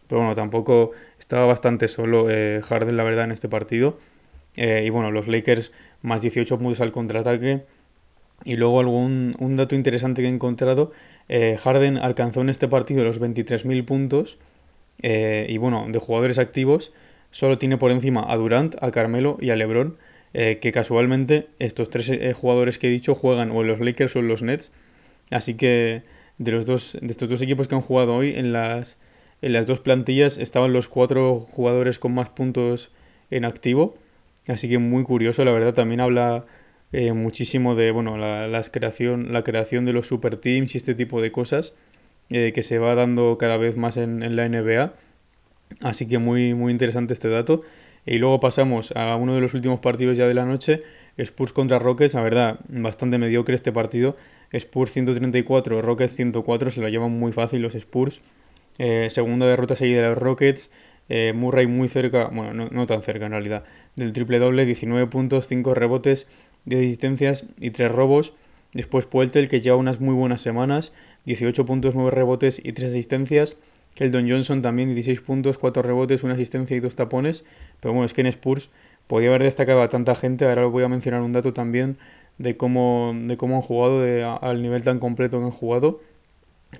Pero 0.09 0.23
bueno, 0.23 0.35
tampoco 0.35 0.93
estaba 1.19 1.47
bastante 1.47 1.89
solo 1.89 2.27
eh, 2.31 2.61
Harden, 2.63 2.97
la 2.97 3.05
verdad, 3.05 3.25
en 3.25 3.33
este 3.33 3.49
partido. 3.49 3.99
Y 4.57 4.91
bueno, 4.91 5.13
los 5.13 5.29
Lakers 5.29 5.71
más 6.03 6.23
18 6.23 6.59
puntos 6.59 6.81
al 6.81 6.91
contraataque. 6.91 7.65
Y 8.45 8.57
luego 8.57 8.81
algún 8.81 9.35
un 9.39 9.57
dato 9.57 9.75
interesante 9.75 10.23
que 10.23 10.29
he 10.29 10.31
encontrado, 10.31 10.93
eh, 11.29 11.57
Harden 11.61 11.99
alcanzó 11.99 12.41
en 12.41 12.49
este 12.49 12.69
partido 12.69 13.05
los 13.05 13.21
23.000 13.21 13.85
puntos. 13.85 14.39
y 15.03 15.57
bueno, 15.59 15.87
de 15.89 15.99
jugadores 15.99 16.39
activos, 16.39 16.93
solo 17.31 17.57
tiene 17.59 17.79
por 17.79 17.91
encima 17.91 18.25
a 18.29 18.37
Durant, 18.37 18.77
a 18.83 18.91
Carmelo 18.91 19.39
y 19.41 19.51
a 19.51 19.57
Lebron. 19.57 19.97
que 20.33 20.73
casualmente 20.73 21.49
estos 21.59 21.89
tres 21.91 22.11
jugadores 22.37 22.79
que 22.79 22.89
he 22.89 22.91
dicho 22.91 23.15
juegan 23.15 23.51
o 23.51 23.63
en 23.63 23.69
los 23.69 23.81
Lakers 23.81 24.17
o 24.17 24.19
en 24.21 24.29
los 24.29 24.43
Nets. 24.43 24.71
Así 25.31 25.55
que 25.55 26.03
de 26.41 26.53
los 26.53 26.65
dos, 26.65 26.99
de 27.01 27.07
estos 27.07 27.29
dos 27.29 27.43
equipos 27.43 27.69
que 27.69 27.75
han 27.75 27.83
jugado 27.83 28.15
hoy, 28.15 28.35
en 28.35 28.53
las, 28.53 28.97
en 29.43 29.53
las 29.53 29.67
dos 29.67 29.81
plantillas 29.81 30.39
estaban 30.39 30.73
los 30.73 30.89
cuatro 30.89 31.39
jugadores 31.39 31.99
con 31.99 32.15
más 32.15 32.31
puntos 32.31 32.91
en 33.31 33.45
activo. 33.45 33.95
Así 34.49 34.69
que 34.69 34.79
muy 34.79 35.05
curioso, 35.05 35.45
la 35.45 35.53
verdad, 35.53 35.75
también 35.75 36.01
habla 36.01 36.47
eh, 36.93 37.13
muchísimo 37.13 37.77
de 37.77 37.93
bueno, 37.93 38.17
la, 38.17 38.63
creación, 38.73 39.33
la 39.33 39.45
creación 39.45 39.85
de 39.85 39.93
los 39.93 40.09
super 40.09 40.37
teams 40.37 40.75
y 40.75 40.79
este 40.79 40.95
tipo 40.95 41.23
de 41.23 41.31
cosas 41.31 41.75
eh, 42.31 42.53
que 42.53 42.65
se 42.65 42.79
va 42.79 42.97
dando 42.97 43.39
cada 43.39 43.57
vez 43.57 43.77
más 43.77 43.97
en, 43.97 44.23
en, 44.23 44.35
la 44.35 44.49
NBA. 44.49 44.93
Así 45.83 46.07
que 46.07 46.19
muy, 46.19 46.55
muy 46.55 46.73
interesante 46.73 47.13
este 47.13 47.29
dato. 47.29 47.63
Y 48.07 48.19
luego 48.19 48.41
pasamos 48.41 48.93
a 48.97 49.15
uno 49.17 49.35
de 49.35 49.41
los 49.41 49.55
últimos 49.55 49.79
partidos 49.81 50.17
ya 50.17 50.27
de 50.27 50.35
la 50.35 50.45
noche, 50.45 50.83
Spurs 51.17 51.53
contra 51.53 51.79
Rockets, 51.79 52.15
la 52.15 52.23
verdad, 52.23 52.61
bastante 52.69 53.19
mediocre 53.19 53.55
este 53.55 53.73
partido. 53.73 54.17
Spurs 54.53 54.91
134, 54.93 55.83
Rockets 55.83 56.17
104, 56.17 56.71
se 56.73 56.81
lo 56.81 56.89
llevan 56.89 57.13
muy 57.13 57.33
fácil 57.33 57.63
los 57.63 57.75
Spurs. 57.77 58.21
Eh, 58.79 59.09
segunda 59.11 59.47
derrota 59.47 59.77
seguida 59.77 60.03
de 60.03 60.09
los 60.09 60.19
Rockets. 60.19 60.73
Murray 61.35 61.67
muy 61.67 61.89
cerca, 61.89 62.29
bueno, 62.29 62.69
no, 62.71 62.87
tan 62.87 63.03
cerca 63.03 63.27
en 63.27 63.33
realidad, 63.33 63.65
del 63.97 64.13
triple 64.13 64.39
doble, 64.39 64.65
19 64.65 65.09
puntos, 65.09 65.49
5 65.49 65.75
rebotes, 65.75 66.29
10 66.65 66.87
asistencias 66.87 67.45
y 67.59 67.71
3 67.71 67.91
robos. 67.91 68.35
Después 68.73 69.07
Pueltel, 69.07 69.49
que 69.49 69.61
lleva 69.61 69.77
unas 69.77 70.01
muy 70.01 70.15
buenas 70.15 70.41
semanas, 70.43 70.93
18 71.27 71.67
puntos, 71.67 71.95
9 71.95 72.11
rebotes 72.11 72.61
y 72.63 72.73
3 72.73 72.91
asistencias. 72.91 73.57
Keldon 73.95 74.29
Johnson 74.29 74.63
también 74.63 74.95
16 74.95 75.21
puntos, 75.21 75.59
4 75.59 75.83
rebotes, 75.83 76.23
1 76.23 76.35
asistencia 76.35 76.77
y 76.77 76.81
2 76.81 76.95
tapones. 76.95 77.45
Pero 77.81 77.93
bueno, 77.93 78.07
es 78.07 78.15
que 78.15 78.21
en 78.21 78.29
Spurs 78.29 78.71
podía 79.07 79.29
haber 79.29 79.43
destacado 79.43 79.83
a 79.83 79.89
tanta 79.89 80.15
gente. 80.15 80.45
Ahora 80.45 80.67
voy 80.67 80.85
a 80.85 80.89
mencionar 80.89 81.23
un 81.23 81.33
dato 81.33 81.53
también 81.53 81.99
de 82.39 82.57
cómo, 82.57 83.13
de 83.15 83.37
cómo 83.37 83.57
han 83.57 83.63
jugado, 83.63 84.01
de, 84.01 84.23
al 84.23 84.63
nivel 84.63 84.83
tan 84.83 85.01
completo 85.01 85.39
que 85.39 85.45
han 85.45 85.51
jugado. 85.51 86.01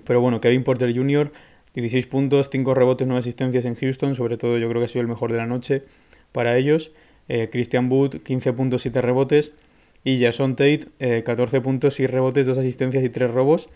Pero 0.05 0.21
bueno, 0.21 0.39
Kevin 0.39 0.63
Porter 0.63 0.95
Jr., 0.95 1.31
16 1.73 2.07
puntos, 2.07 2.49
5 2.49 2.73
rebotes, 2.73 3.07
9 3.07 3.19
asistencias 3.19 3.65
en 3.65 3.75
Houston, 3.75 4.15
sobre 4.15 4.37
todo 4.37 4.57
yo 4.57 4.67
creo 4.69 4.81
que 4.81 4.85
ha 4.85 4.87
sido 4.87 5.01
el 5.01 5.07
mejor 5.07 5.31
de 5.31 5.37
la 5.37 5.45
noche 5.45 5.83
para 6.31 6.57
ellos. 6.57 6.91
Eh, 7.27 7.49
Christian 7.51 7.91
Wood, 7.91 8.23
15 8.23 8.53
puntos, 8.53 8.81
7 8.81 9.01
rebotes. 9.01 9.53
Y 10.03 10.19
Jason 10.19 10.55
Tate, 10.55 10.87
14 11.23 11.57
eh, 11.57 11.61
puntos, 11.61 11.95
6 11.95 12.09
rebotes, 12.09 12.47
2 12.47 12.57
asistencias 12.57 13.03
y 13.03 13.09
3 13.09 13.31
robos. 13.31 13.69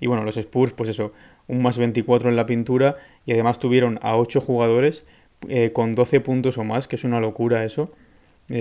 Y 0.00 0.06
bueno, 0.06 0.24
los 0.24 0.36
Spurs, 0.36 0.72
pues 0.72 0.90
eso, 0.90 1.12
un 1.48 1.62
más 1.62 1.78
24 1.78 2.28
en 2.28 2.36
la 2.36 2.46
pintura. 2.46 2.96
Y 3.26 3.32
además 3.32 3.58
tuvieron 3.58 3.98
a 4.02 4.16
8 4.16 4.40
jugadores 4.40 5.04
eh, 5.48 5.72
con 5.72 5.92
12 5.92 6.20
puntos 6.20 6.58
o 6.58 6.64
más, 6.64 6.88
que 6.88 6.96
es 6.96 7.04
una 7.04 7.20
locura 7.20 7.64
eso. 7.64 7.92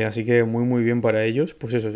así 0.05 0.25
que 0.25 0.43
muy 0.43 0.65
muy 0.65 0.83
bien 0.83 1.01
para 1.01 1.23
ellos. 1.23 1.53
Pues 1.53 1.73
eso, 1.73 1.89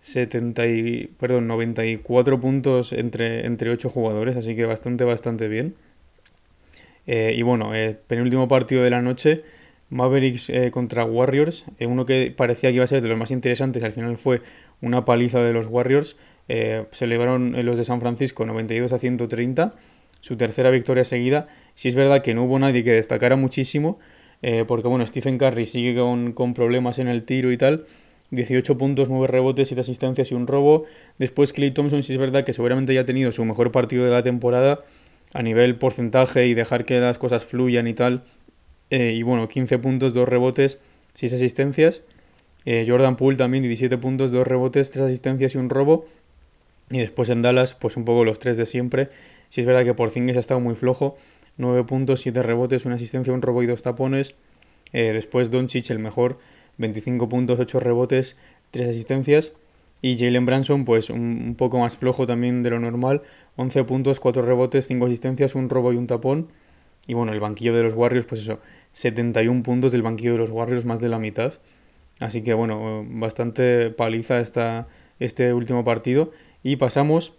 70 0.00 0.66
y, 0.66 1.10
perdón, 1.18 1.46
94 1.46 2.40
puntos 2.40 2.92
entre, 2.92 3.46
entre 3.46 3.70
8 3.70 3.90
jugadores, 3.90 4.36
así 4.36 4.56
que 4.56 4.64
bastante, 4.64 5.04
bastante 5.04 5.48
bien. 5.48 5.74
Eh, 7.06 7.34
y 7.36 7.42
bueno, 7.42 7.74
el 7.74 7.96
penúltimo 7.96 8.48
partido 8.48 8.82
de 8.82 8.90
la 8.90 9.02
noche, 9.02 9.42
Mavericks 9.90 10.48
eh, 10.50 10.70
contra 10.70 11.04
Warriors, 11.04 11.66
eh, 11.78 11.86
uno 11.86 12.06
que 12.06 12.32
parecía 12.34 12.70
que 12.70 12.76
iba 12.76 12.84
a 12.84 12.88
ser 12.88 13.02
de 13.02 13.08
los 13.08 13.18
más 13.18 13.30
interesantes, 13.30 13.84
al 13.84 13.92
final 13.92 14.16
fue 14.16 14.40
una 14.80 15.04
paliza 15.04 15.42
de 15.42 15.52
los 15.52 15.66
Warriors. 15.66 16.16
Eh, 16.48 16.86
se 16.92 17.04
elevaron 17.04 17.54
los 17.64 17.76
de 17.76 17.84
San 17.84 18.00
Francisco 18.00 18.46
92 18.46 18.92
a 18.92 18.98
130, 18.98 19.72
su 20.20 20.36
tercera 20.36 20.70
victoria 20.70 21.04
seguida. 21.04 21.48
Si 21.74 21.88
es 21.88 21.94
verdad 21.94 22.22
que 22.22 22.34
no 22.34 22.44
hubo 22.44 22.58
nadie 22.58 22.82
que 22.84 22.92
destacara 22.92 23.36
muchísimo, 23.36 23.98
porque 24.66 24.88
bueno, 24.88 25.06
Stephen 25.06 25.36
Curry 25.36 25.66
sigue 25.66 25.94
con, 25.94 26.32
con, 26.32 26.54
problemas 26.54 26.98
en 26.98 27.08
el 27.08 27.24
tiro 27.24 27.52
y 27.52 27.58
tal. 27.58 27.84
18 28.30 28.78
puntos, 28.78 29.10
9 29.10 29.26
rebotes, 29.26 29.68
7 29.68 29.82
asistencias 29.82 30.30
y 30.30 30.34
un 30.34 30.46
robo. 30.46 30.86
Después 31.18 31.52
Clay 31.52 31.72
Thompson, 31.72 32.02
si 32.02 32.12
es 32.12 32.18
verdad 32.18 32.44
que 32.44 32.54
seguramente 32.54 32.94
ya 32.94 33.02
ha 33.02 33.04
tenido 33.04 33.32
su 33.32 33.44
mejor 33.44 33.70
partido 33.70 34.04
de 34.04 34.10
la 34.10 34.22
temporada 34.22 34.80
a 35.34 35.42
nivel 35.42 35.76
porcentaje 35.76 36.46
y 36.46 36.54
dejar 36.54 36.84
que 36.84 36.98
las 37.00 37.18
cosas 37.18 37.44
fluyan 37.44 37.86
y 37.86 37.94
tal. 37.94 38.22
Eh, 38.90 39.12
y 39.12 39.22
bueno, 39.22 39.48
15 39.48 39.78
puntos, 39.78 40.14
2 40.14 40.28
rebotes, 40.28 40.78
6 41.14 41.32
asistencias. 41.34 42.02
Eh, 42.66 42.84
Jordan 42.86 43.16
Poole 43.16 43.36
también 43.36 43.62
17 43.62 43.96
puntos, 43.98 44.32
2 44.32 44.46
rebotes, 44.46 44.90
3 44.90 45.06
asistencias 45.06 45.54
y 45.54 45.58
un 45.58 45.70
robo. 45.70 46.04
Y 46.90 46.98
después 46.98 47.28
en 47.30 47.42
Dallas, 47.42 47.74
pues 47.74 47.96
un 47.96 48.04
poco 48.04 48.24
los 48.24 48.38
3 48.38 48.56
de 48.56 48.66
siempre. 48.66 49.08
Si 49.48 49.60
es 49.60 49.66
verdad 49.66 49.84
que 49.84 49.94
por 49.94 50.08
Porzingis 50.08 50.36
ha 50.36 50.40
estado 50.40 50.60
muy 50.60 50.74
flojo. 50.74 51.16
9 51.56 51.84
puntos, 51.84 52.20
7 52.20 52.42
rebotes, 52.42 52.84
una 52.84 52.96
asistencia, 52.96 53.32
un 53.32 53.42
robo 53.42 53.62
y 53.62 53.66
dos 53.66 53.82
tapones. 53.82 54.34
Eh, 54.92 55.12
después 55.12 55.50
Doncic 55.50 55.90
el 55.90 55.98
mejor, 55.98 56.38
25 56.78 57.28
puntos, 57.28 57.60
8 57.60 57.80
rebotes, 57.80 58.36
3 58.72 58.88
asistencias. 58.88 59.52
Y 60.02 60.16
Jalen 60.16 60.46
Branson, 60.46 60.84
pues 60.84 61.10
un, 61.10 61.20
un, 61.20 61.54
poco 61.54 61.78
más 61.78 61.96
flojo 61.96 62.26
también 62.26 62.62
de 62.62 62.70
lo 62.70 62.80
normal. 62.80 63.22
11 63.56 63.84
puntos, 63.84 64.18
4 64.18 64.42
rebotes, 64.42 64.86
5 64.86 65.06
asistencias, 65.06 65.54
un 65.54 65.68
robo 65.68 65.92
y 65.92 65.96
un 65.96 66.06
tapón. 66.06 66.48
Y 67.06 67.14
bueno, 67.14 67.32
el 67.32 67.40
banquillo 67.40 67.74
de 67.74 67.82
los 67.82 67.94
Warriors, 67.94 68.26
pues 68.26 68.40
eso, 68.40 68.60
71 68.92 69.62
puntos 69.62 69.92
del 69.92 70.02
banquillo 70.02 70.32
de 70.32 70.38
los 70.38 70.50
Warriors, 70.50 70.84
más 70.84 71.00
de 71.00 71.08
la 71.08 71.18
mitad. 71.18 71.54
Así 72.20 72.42
que 72.42 72.54
bueno, 72.54 73.04
bastante 73.08 73.90
paliza 73.90 74.40
esta, 74.40 74.88
este 75.18 75.52
último 75.54 75.84
partido. 75.84 76.32
Y 76.62 76.76
pasamos 76.76 77.34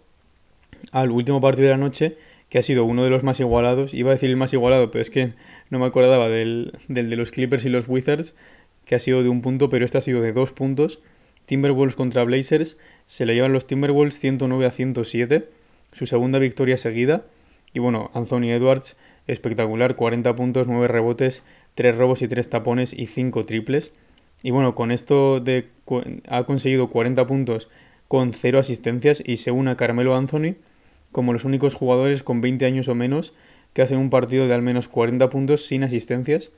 al 0.90 1.10
último 1.10 1.40
partido 1.40 1.68
de 1.68 1.74
la 1.74 1.78
noche, 1.78 2.16
que 2.48 2.58
ha 2.58 2.62
sido 2.62 2.84
uno 2.84 3.04
de 3.04 3.10
los 3.10 3.22
más 3.22 3.38
igualados. 3.40 3.94
Iba 3.94 4.10
a 4.10 4.14
decir 4.14 4.30
el 4.30 4.36
más 4.36 4.52
igualado, 4.52 4.90
pero 4.90 5.00
es 5.00 5.10
que 5.10 5.32
no 5.70 5.78
me 5.78 5.86
acordaba 5.86 6.28
del, 6.28 6.78
del 6.88 7.08
de 7.08 7.16
los 7.16 7.30
Clippers 7.30 7.64
y 7.64 7.68
los 7.68 7.88
Wizards, 7.88 8.34
que 8.84 8.94
ha 8.94 8.98
sido 8.98 9.22
de 9.22 9.28
un 9.28 9.40
punto, 9.40 9.70
pero 9.70 9.84
este 9.84 9.98
ha 9.98 10.02
sido 10.02 10.20
de 10.20 10.32
dos 10.32 10.52
puntos. 10.52 11.00
Timberwolves 11.46 11.94
contra 11.94 12.24
Blazers, 12.24 12.78
se 13.06 13.26
le 13.26 13.34
llevan 13.34 13.52
los 13.52 13.66
Timberwolves 13.66 14.18
109 14.18 14.66
a 14.66 14.70
107, 14.70 15.48
su 15.92 16.06
segunda 16.06 16.38
victoria 16.38 16.76
seguida. 16.76 17.24
Y 17.72 17.78
bueno, 17.78 18.10
Anthony 18.14 18.50
Edwards 18.50 18.96
espectacular, 19.26 19.96
40 19.96 20.34
puntos, 20.34 20.68
9 20.68 20.88
rebotes, 20.88 21.44
3 21.74 21.96
robos 21.96 22.22
y 22.22 22.28
3 22.28 22.48
tapones 22.48 22.92
y 22.92 23.06
5 23.06 23.44
triples. 23.46 23.92
Y 24.42 24.50
bueno, 24.50 24.74
con 24.74 24.90
esto 24.90 25.40
de, 25.40 25.68
ha 26.28 26.44
conseguido 26.44 26.88
40 26.88 27.26
puntos 27.26 27.68
con 28.08 28.32
0 28.32 28.58
asistencias 28.58 29.22
y 29.24 29.36
se 29.36 29.50
une 29.50 29.70
a 29.70 29.76
Carmelo 29.76 30.16
Anthony 30.16 30.56
como 31.12 31.32
los 31.32 31.44
únicos 31.44 31.74
jugadores 31.74 32.22
con 32.22 32.40
20 32.40 32.64
años 32.66 32.88
o 32.88 32.94
menos 32.94 33.34
que 33.72 33.82
hacen 33.82 33.98
un 33.98 34.10
partido 34.10 34.48
de 34.48 34.54
al 34.54 34.62
menos 34.62 34.88
40 34.88 35.30
puntos 35.30 35.64
sin 35.66 35.84
asistencias. 35.84 36.50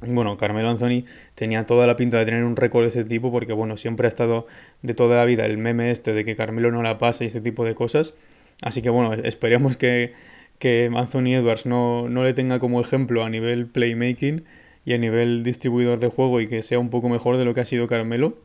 Bueno, 0.00 0.38
Carmelo 0.38 0.70
Anthony 0.70 1.04
tenía 1.34 1.66
toda 1.66 1.86
la 1.86 1.96
pinta 1.96 2.16
de 2.16 2.24
tener 2.24 2.44
un 2.44 2.56
récord 2.56 2.84
de 2.84 2.88
ese 2.88 3.04
tipo 3.04 3.30
porque 3.30 3.52
bueno, 3.52 3.76
siempre 3.76 4.06
ha 4.06 4.08
estado 4.08 4.46
de 4.80 4.94
toda 4.94 5.18
la 5.18 5.24
vida 5.26 5.44
el 5.44 5.58
meme 5.58 5.90
este 5.90 6.14
de 6.14 6.24
que 6.24 6.34
Carmelo 6.36 6.72
no 6.72 6.82
la 6.82 6.96
pasa 6.96 7.24
y 7.24 7.26
este 7.26 7.42
tipo 7.42 7.64
de 7.64 7.74
cosas. 7.74 8.14
Así 8.62 8.80
que 8.80 8.88
bueno, 8.90 9.12
esperemos 9.12 9.76
que, 9.76 10.14
que 10.60 10.90
Anthony 10.94 11.34
Edwards 11.34 11.66
no, 11.66 12.08
no 12.08 12.22
le 12.22 12.34
tenga 12.34 12.60
como 12.60 12.80
ejemplo 12.80 13.24
a 13.24 13.30
nivel 13.30 13.66
playmaking 13.66 14.44
y 14.84 14.92
a 14.92 14.98
nivel 14.98 15.42
distribuidor 15.42 15.98
de 16.00 16.08
juego 16.08 16.40
y 16.40 16.46
que 16.46 16.62
sea 16.62 16.78
un 16.78 16.90
poco 16.90 17.08
mejor 17.08 17.38
de 17.38 17.44
lo 17.44 17.54
que 17.54 17.62
ha 17.62 17.64
sido 17.64 17.88
Carmelo. 17.88 18.36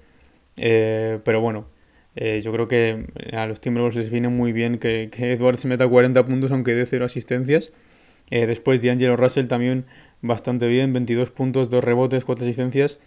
Eh, 0.56 1.20
pero 1.26 1.42
bueno, 1.42 1.66
eh, 2.16 2.42
yo 2.42 2.54
creo 2.54 2.70
que 2.70 3.06
a 3.34 3.46
los 3.48 3.60
Timberwolves 3.60 3.98
les 3.98 4.10
viene 4.10 4.30
muy 4.30 4.54
bien 4.54 4.78
que, 4.80 5.10
Edwards 5.14 5.66
meta 5.66 5.88
40 5.88 6.26
puntos 6.26 6.52
aunque 6.52 6.74
dé 6.74 6.86
0 6.86 7.06
asistencias. 7.06 7.74
Eh, 8.32 8.48
después 8.48 8.82
D'Angelo 8.82 9.18
Russell 9.18 9.48
también 9.48 9.86
bastante 10.22 10.68
bien, 10.68 10.94
22 10.94 11.32
puntos, 11.32 11.70
2 11.70 11.84
rebotes, 11.84 12.24
4 12.24 12.46
asistencias. 12.46 13.02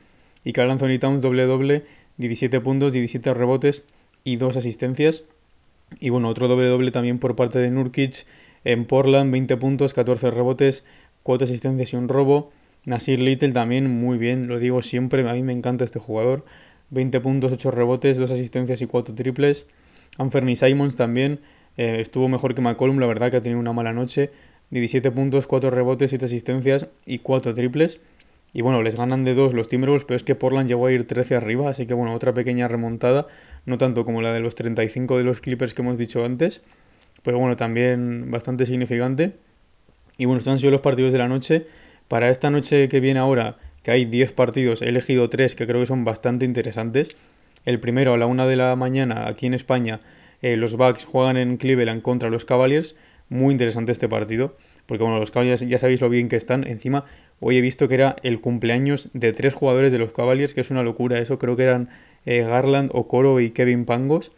Y 0.45 0.53
Carl 0.53 0.71
Anthony 0.71 0.99
Towns 1.01 1.23
doble 1.23 1.45
doble, 1.45 1.85
17 2.19 2.61
puntos, 2.61 2.93
17 2.93 3.33
rebotes 3.33 3.87
y 4.23 4.37
2 4.37 4.59
asistencias. 4.59 5.25
Y 5.99 6.11
bueno, 6.11 6.29
otro 6.29 6.47
doble 6.47 6.69
doble 6.69 6.91
también 6.91 7.19
por 7.19 7.35
parte 7.37 7.59
de 7.59 7.71
Nurkic, 7.71 8.27
en 8.69 8.85
Portland, 8.85 9.33
20 9.33 9.57
puntos, 9.57 9.95
14 9.95 10.31
rebotes, 10.31 10.85
4 11.23 11.47
asistencias 11.47 11.95
y 11.95 11.97
un 11.97 12.07
robo. 12.07 12.53
Nasir 12.85 13.19
Little 13.19 13.53
también 13.53 13.89
muy 13.89 14.19
bien, 14.19 14.47
lo 14.47 14.59
digo 14.59 14.83
siempre, 14.83 15.27
a 15.27 15.33
mí 15.33 15.43
me 15.43 15.55
encanta 15.55 15.85
este 15.85 15.99
jugador. 15.99 16.45
20 16.91 17.19
puntos, 17.21 17.51
8 17.51 17.71
rebotes, 17.71 18.19
2 18.19 18.31
asistencias 18.31 18.83
y 18.83 18.87
4 18.87 19.15
triples. 19.15 19.65
Anferny 20.19 20.55
Simons 20.55 20.97
también 20.97 21.41
eh, 21.79 21.97
estuvo 22.01 22.29
mejor 22.29 22.55
que 22.55 22.61
McCollum, 22.61 22.99
la 22.99 23.07
verdad 23.07 23.31
que 23.31 23.39
ha 23.39 23.41
tenido 23.41 23.59
una 23.59 23.73
mala 23.73 23.95
noche. 23.95 24.33
17 24.69 25.13
puntos, 25.13 25.47
4 25.47 25.71
rebotes, 25.71 26.11
7 26.11 26.27
asistencias 26.27 26.89
y 27.07 27.21
4 27.21 27.55
triples. 27.55 28.03
Y 28.53 28.61
bueno, 28.61 28.83
les 28.83 28.97
ganan 28.97 29.25
de 29.25 29.33
2 29.35 29.55
los 29.55 29.71
Timberwolves, 29.71 30.05
pero 30.05 30.17
es 30.17 30.25
que 30.25 30.35
Portland 30.35 30.69
llegó 30.69 30.89
a 30.89 30.93
ir 30.93 31.07
13 31.07 31.37
arriba, 31.37 31.71
así 31.71 31.87
que 31.87 31.95
bueno, 31.95 32.15
otra 32.15 32.35
pequeña 32.35 32.69
remontada, 32.69 33.29
no 33.65 33.79
tanto 33.79 34.05
como 34.05 34.21
la 34.21 34.35
de 34.35 34.41
los 34.41 34.55
35 34.55 35.17
de 35.17 35.25
los 35.25 35.41
Clippers 35.41 35.73
que 35.73 35.81
hemos 35.81 35.97
dicho 35.97 36.23
antes, 36.23 36.61
pero 37.23 37.39
bueno, 37.39 37.57
también 37.57 38.31
bastante 38.31 38.67
significante. 38.67 39.33
Y 40.17 40.25
bueno, 40.25 40.39
estos 40.39 40.53
han 40.53 40.59
sido 40.59 40.73
los 40.73 40.81
partidos 40.81 41.13
de 41.13 41.19
la 41.19 41.29
noche. 41.29 41.67
Para 42.09 42.31
esta 42.31 42.51
noche 42.51 42.89
que 42.89 43.01
viene 43.01 43.21
ahora, 43.21 43.57
que 43.83 43.91
hay 43.91 44.05
10 44.05 44.33
partidos, 44.33 44.83
he 44.83 44.89
elegido 44.89 45.31
3 45.31 45.55
que 45.55 45.67
creo 45.67 45.81
que 45.81 45.87
son 45.87 46.05
bastante 46.05 46.45
interesantes. 46.45 47.17
El 47.65 47.81
primero 47.81 48.15
a 48.15 48.19
la 48.19 48.27
1 48.27 48.47
de 48.47 48.57
la 48.57 48.75
mañana, 48.77 49.29
aquí 49.29 49.47
en 49.47 49.55
España, 49.55 50.01
eh, 50.43 50.57
los 50.57 50.77
Bucks 50.77 51.05
juegan 51.05 51.37
en 51.37 51.57
Cleveland 51.57 52.03
contra 52.03 52.31
los 52.31 52.45
Cavaliers. 52.45 52.97
Muy 53.29 53.53
interesante 53.53 53.93
este 53.93 54.09
partido, 54.09 54.57
porque 54.87 55.05
bueno, 55.05 55.19
los 55.19 55.31
Cavaliers 55.31 55.61
ya 55.61 55.79
sabéis 55.79 56.01
lo 56.01 56.09
bien 56.09 56.29
que 56.29 56.37
están. 56.37 56.67
Encima, 56.67 57.05
hoy 57.41 57.59
he 57.59 57.61
visto 57.61 57.89
que 57.89 57.95
era 57.95 58.17
el 58.23 58.41
cumpleaños 58.41 59.11
de 59.13 59.35
tres 59.35 59.53
jugadores 59.53 59.93
de 59.93 59.99
los 59.99 60.13
Cavaliers, 60.13 60.55
que 60.55 60.63
es 60.63 60.71
una 60.71 60.83
locura 60.83 61.19
eso. 61.19 61.39
Creo 61.39 61.57
que 61.57 61.65
eran 61.65 61.91
eh, 62.25 62.43
Garland, 62.43 62.91
Okoro 62.95 63.39
y 63.41 63.51
Kevin 63.51 63.85
Pangos. 63.85 64.33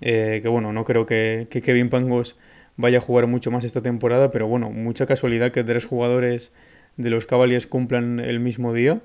Eh, 0.00 0.40
que 0.42 0.48
bueno, 0.48 0.72
no 0.72 0.84
creo 0.84 1.06
que, 1.06 1.48
Kevin 1.50 1.88
Pangos 1.88 2.36
vaya 2.76 2.98
a 2.98 3.00
jugar 3.00 3.26
mucho 3.26 3.50
más 3.50 3.64
esta 3.64 3.82
temporada, 3.82 4.30
pero 4.30 4.46
bueno, 4.46 4.70
mucha 4.70 5.06
casualidad 5.06 5.52
que 5.52 5.64
tres 5.64 5.86
jugadores 5.86 6.52
de 6.96 7.10
los 7.10 7.26
Cavaliers 7.26 7.66
cumplan 7.66 8.20
el 8.20 8.40
mismo 8.40 8.72
día. 8.72 9.00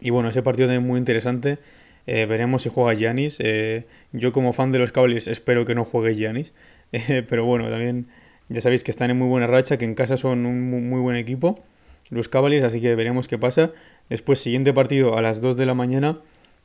Y 0.00 0.10
bueno, 0.10 0.28
ese 0.30 0.42
partido 0.42 0.70
es 0.72 0.80
muy 0.80 0.98
interesante. 0.98 1.58
Eh, 2.06 2.26
veremos 2.26 2.62
si 2.62 2.70
juega 2.70 2.94
Giannis. 2.94 3.38
Eh, 3.40 3.84
yo 4.12 4.32
como 4.32 4.52
fan 4.52 4.72
de 4.72 4.78
los 4.78 4.92
Cavaliers 4.92 5.26
espero 5.26 5.64
que 5.64 5.74
no 5.74 5.84
juegue 5.84 6.14
Giannis. 6.14 6.52
pero 7.28 7.44
bueno, 7.44 7.68
también 7.68 8.06
ya 8.48 8.60
sabéis 8.60 8.84
que 8.84 8.90
están 8.90 9.10
en 9.10 9.18
muy 9.18 9.28
buena 9.28 9.46
racha, 9.46 9.76
que 9.76 9.84
en 9.84 9.94
casa 9.94 10.16
son 10.16 10.46
un 10.46 10.88
muy 10.88 11.00
buen 11.00 11.16
equipo. 11.16 11.62
Los 12.10 12.28
Cavaliers, 12.28 12.64
así 12.64 12.80
que 12.80 12.94
veremos 12.94 13.28
qué 13.28 13.36
pasa. 13.36 13.72
Después, 14.08 14.38
siguiente 14.38 14.72
partido 14.72 15.18
a 15.18 15.22
las 15.22 15.42
2 15.42 15.56
de 15.58 15.66
la 15.66 15.74
mañana. 15.74 16.18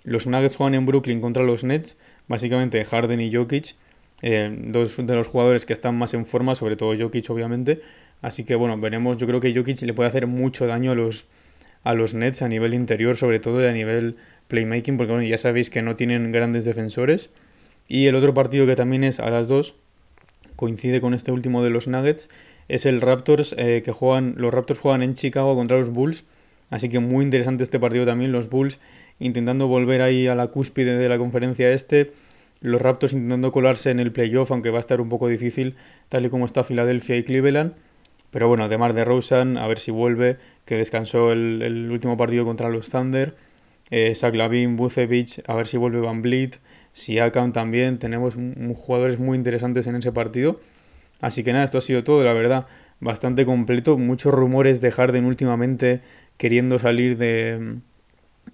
Los 0.05 0.27
Nuggets 0.27 0.55
juegan 0.55 0.75
en 0.75 0.85
Brooklyn 0.85 1.21
contra 1.21 1.43
los 1.43 1.63
Nets 1.63 1.97
básicamente 2.27 2.83
Harden 2.85 3.21
y 3.21 3.33
Jokic, 3.33 3.75
eh, 4.21 4.55
dos 4.67 4.97
de 4.97 5.15
los 5.15 5.27
jugadores 5.27 5.65
que 5.65 5.73
están 5.73 5.97
más 5.97 6.13
en 6.13 6.25
forma, 6.25 6.55
sobre 6.55 6.75
todo 6.75 6.97
Jokic 6.97 7.29
obviamente. 7.29 7.81
Así 8.21 8.45
que 8.45 8.55
bueno, 8.55 8.77
veremos, 8.77 9.17
yo 9.17 9.27
creo 9.27 9.39
que 9.39 9.53
Jokic 9.53 9.81
le 9.81 9.93
puede 9.93 10.09
hacer 10.09 10.27
mucho 10.27 10.65
daño 10.65 10.91
a 10.91 10.95
los, 10.95 11.25
a 11.83 11.93
los 11.93 12.13
Nets 12.13 12.41
a 12.41 12.47
nivel 12.47 12.73
interior, 12.73 13.17
sobre 13.17 13.39
todo 13.39 13.61
y 13.61 13.65
a 13.65 13.73
nivel 13.73 14.15
playmaking, 14.47 14.97
porque 14.97 15.11
bueno, 15.11 15.27
ya 15.27 15.37
sabéis 15.37 15.69
que 15.69 15.81
no 15.81 15.95
tienen 15.95 16.31
grandes 16.31 16.63
defensores. 16.65 17.29
Y 17.87 18.07
el 18.07 18.15
otro 18.15 18.33
partido 18.33 18.65
que 18.65 18.75
también 18.75 19.03
es 19.03 19.19
a 19.19 19.29
las 19.29 19.47
2, 19.49 19.75
coincide 20.55 21.01
con 21.01 21.13
este 21.13 21.31
último 21.31 21.63
de 21.63 21.69
los 21.69 21.87
Nuggets, 21.87 22.29
es 22.69 22.85
el 22.85 23.01
Raptors, 23.01 23.53
eh, 23.57 23.81
que 23.83 23.91
juegan, 23.91 24.35
los 24.37 24.53
Raptors 24.53 24.79
juegan 24.79 25.03
en 25.03 25.15
Chicago 25.15 25.55
contra 25.55 25.77
los 25.77 25.89
Bulls. 25.89 26.23
Así 26.69 26.89
que 26.89 26.99
muy 26.99 27.23
interesante 27.25 27.63
este 27.63 27.79
partido 27.79 28.05
también, 28.05 28.31
los 28.31 28.49
Bulls 28.49 28.79
intentando 29.23 29.67
volver 29.67 30.01
ahí 30.01 30.27
a 30.27 30.35
la 30.35 30.47
cúspide 30.47 30.97
de 30.97 31.09
la 31.09 31.17
conferencia 31.17 31.71
este. 31.71 32.11
Los 32.59 32.81
Raptors 32.81 33.13
intentando 33.13 33.51
colarse 33.51 33.89
en 33.89 33.99
el 33.99 34.11
playoff, 34.11 34.51
aunque 34.51 34.69
va 34.69 34.77
a 34.77 34.79
estar 34.81 35.01
un 35.01 35.09
poco 35.09 35.27
difícil, 35.27 35.75
tal 36.09 36.25
y 36.25 36.29
como 36.29 36.45
está 36.45 36.63
Filadelfia 36.63 37.15
y 37.17 37.23
Cleveland. 37.23 37.73
Pero 38.31 38.47
bueno, 38.47 38.65
además 38.65 38.95
de 38.95 39.05
Rosen, 39.05 39.57
a 39.57 39.67
ver 39.67 39.79
si 39.79 39.91
vuelve, 39.91 40.37
que 40.65 40.75
descansó 40.75 41.31
el, 41.31 41.89
último 41.91 42.17
partido 42.17 42.45
contra 42.45 42.69
los 42.69 42.89
Thunder. 42.89 43.35
Eh, 43.91 44.13
Lavin, 44.33 44.75
Bucevic, 44.75 45.47
a 45.47 45.55
ver 45.55 45.67
si 45.67 45.77
vuelve 45.77 45.99
Van 45.99 46.21
Vliet, 46.21 46.59
Siakam 46.93 47.53
también. 47.53 47.99
Tenemos 47.99 48.35
jugadores 48.75 49.19
muy 49.19 49.37
interesantes 49.37 49.87
en 49.87 49.95
ese 49.95 50.11
partido. 50.11 50.59
Así 51.21 51.43
que 51.43 51.53
nada, 51.53 51.65
esto 51.65 51.77
ha 51.77 51.81
sido 51.81 52.03
todo, 52.03 52.23
la 52.23 52.33
verdad, 52.33 52.65
bastante 52.99 53.45
completo. 53.45 53.97
Muchos 53.97 54.33
rumores 54.33 54.81
de 54.81 54.91
Harden 54.91 55.25
últimamente 55.25 56.01
queriendo 56.37 56.79
salir 56.79 57.17
de, 57.17 57.77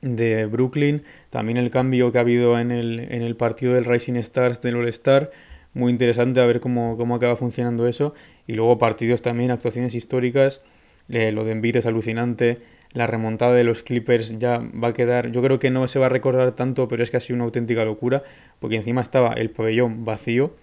de 0.02 0.46
Brooklyn, 0.46 1.04
también 1.30 1.58
el 1.58 1.70
cambio 1.70 2.12
que 2.12 2.18
ha 2.18 2.22
habido 2.22 2.60
en 2.60 2.72
el, 2.72 3.00
en 3.00 3.22
el 3.22 3.36
partido 3.36 3.74
del 3.74 3.86
Rising 3.86 4.16
Stars 4.16 4.62
del 4.62 4.76
All-Star, 4.76 5.32
muy 5.74 5.92
interesante 5.92 6.40
a 6.40 6.46
ver 6.46 6.60
cómo, 6.60 6.98
cómo, 6.98 7.16
acaba 7.16 7.36
funcionando 7.36 7.88
eso, 7.88 8.14
y 8.48 8.54
luego 8.54 8.78
partidos 8.78 9.22
también, 9.22 9.52
actuaciones 9.52 9.96
históricas, 9.96 10.62
eh, 11.10 11.32
lo 11.32 11.44
de 11.44 11.52
Embiid 11.52 11.78
es 11.78 11.86
alucinante, 11.86 12.60
la 12.94 13.06
remontada 13.06 13.54
de 13.54 13.64
los 13.64 13.84
Clippers 13.84 14.40
ya 14.40 14.58
va 14.58 14.90
a 14.90 14.94
quedar, 14.94 15.32
yo 15.32 15.42
creo 15.44 15.60
que 15.60 15.70
no 15.70 15.88
se 15.88 16.00
va 16.00 16.08
a 16.08 16.10
recordar 16.10 16.56
tanto, 16.56 16.88
pero 16.88 17.04
es 17.04 17.12
casi 17.12 17.34
una 17.34 17.44
auténtica 17.44 17.86
locura, 17.86 18.24
porque 18.60 18.78
encima 18.78 19.02
estaba 19.02 19.34
el 19.34 19.52
pabellón 19.52 20.06
vacío, 20.06 20.56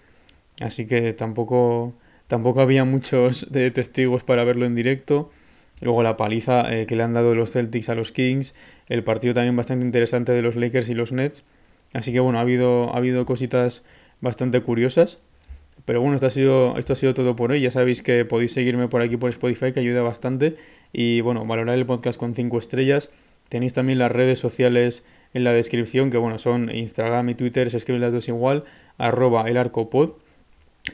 así 0.59 0.85
que 0.85 1.13
tampoco, 1.13 1.93
tampoco 2.27 2.61
había 2.61 2.83
muchos 2.83 3.51
de 3.51 3.71
testigos 3.71 4.23
para 4.23 4.43
verlo 4.43 4.65
en 4.65 4.75
directo. 4.75 5.31
Luego 5.79 6.01
la 6.01 6.17
paliza 6.17 6.73
eh, 6.73 6.87
que 6.87 6.95
le 6.95 7.03
han 7.03 7.13
dado 7.13 7.35
los 7.35 7.51
Celtics 7.51 7.89
a 7.89 7.95
los 7.95 8.11
Kings, 8.11 8.55
el 8.89 9.03
partido 9.03 9.33
también 9.33 9.55
bastante 9.55 9.85
interesante 9.85 10.31
de 10.31 10.41
los 10.41 10.55
Lakers 10.55 10.89
y 10.89 10.93
los 10.93 11.11
Nets. 11.11 11.43
Así 11.93 12.11
que 12.11 12.19
bueno, 12.19 12.39
ha 12.39 12.41
habido, 12.41 12.93
ha 12.93 12.97
habido 12.97 13.25
cositas 13.25 13.83
bastante 14.21 14.61
curiosas. 14.61 15.21
Pero 15.85 16.01
bueno, 16.01 16.15
esto 16.15 16.27
ha, 16.27 16.31
sido, 16.31 16.77
esto 16.77 16.93
ha 16.93 16.95
sido 16.95 17.13
todo 17.13 17.35
por 17.35 17.51
hoy. 17.51 17.61
Ya 17.61 17.71
sabéis 17.71 18.01
que 18.01 18.25
podéis 18.25 18.51
seguirme 18.51 18.87
por 18.87 19.01
aquí 19.01 19.15
por 19.17 19.29
Spotify, 19.29 19.71
que 19.71 19.79
ayuda 19.79 20.01
bastante. 20.01 20.55
Y 20.91 21.21
bueno, 21.21 21.45
valorar 21.45 21.77
el 21.77 21.85
podcast 21.85 22.19
con 22.19 22.35
5 22.35 22.57
estrellas. 22.57 23.09
Tenéis 23.49 23.73
también 23.73 23.99
las 23.99 24.11
redes 24.11 24.39
sociales 24.39 25.05
en 25.33 25.43
la 25.43 25.53
descripción, 25.53 26.09
que 26.09 26.17
bueno, 26.17 26.37
son 26.37 26.73
Instagram 26.73 27.29
y 27.29 27.35
Twitter, 27.35 27.71
se 27.71 27.77
escriben 27.77 28.01
las 28.01 28.11
dos 28.11 28.27
igual, 28.27 28.63
arroba 28.97 29.47
el 29.49 29.57
arcopod. 29.57 30.13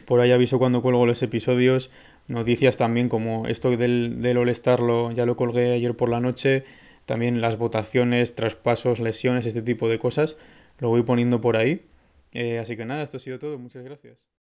Por 0.06 0.20
ahí 0.20 0.32
aviso 0.32 0.60
cuando 0.60 0.82
cuelgo 0.82 1.06
los 1.06 1.22
episodios. 1.24 1.92
Noticias 2.28 2.78
también 2.78 3.10
como 3.10 3.48
esto 3.48 3.76
del, 3.76 4.22
del 4.22 4.38
All-Star 4.38 4.80
lo, 4.80 5.12
ya 5.12 5.26
lo 5.26 5.36
colgué 5.36 5.74
ayer 5.74 5.96
por 5.96 6.10
la 6.10 6.20
noche. 6.20 6.64
También 7.06 7.42
las 7.42 7.58
votaciones, 7.58 8.36
traspasos, 8.36 9.00
lesiones, 9.00 9.46
este 9.46 9.62
tipo 9.62 9.90
de 9.90 10.00
cosas. 10.00 10.38
Lo 10.80 10.90
voy 10.90 11.04
poniendo 11.04 11.42
por 11.42 11.58
ahí. 11.58 11.86
Eh, 12.32 12.60
así 12.60 12.76
que 12.78 12.86
nada, 12.86 13.04
esto 13.04 13.18
ha 13.18 13.20
sido 13.20 13.40
todo. 13.40 13.58
Muchas 13.60 13.84
gracias. 13.84 14.33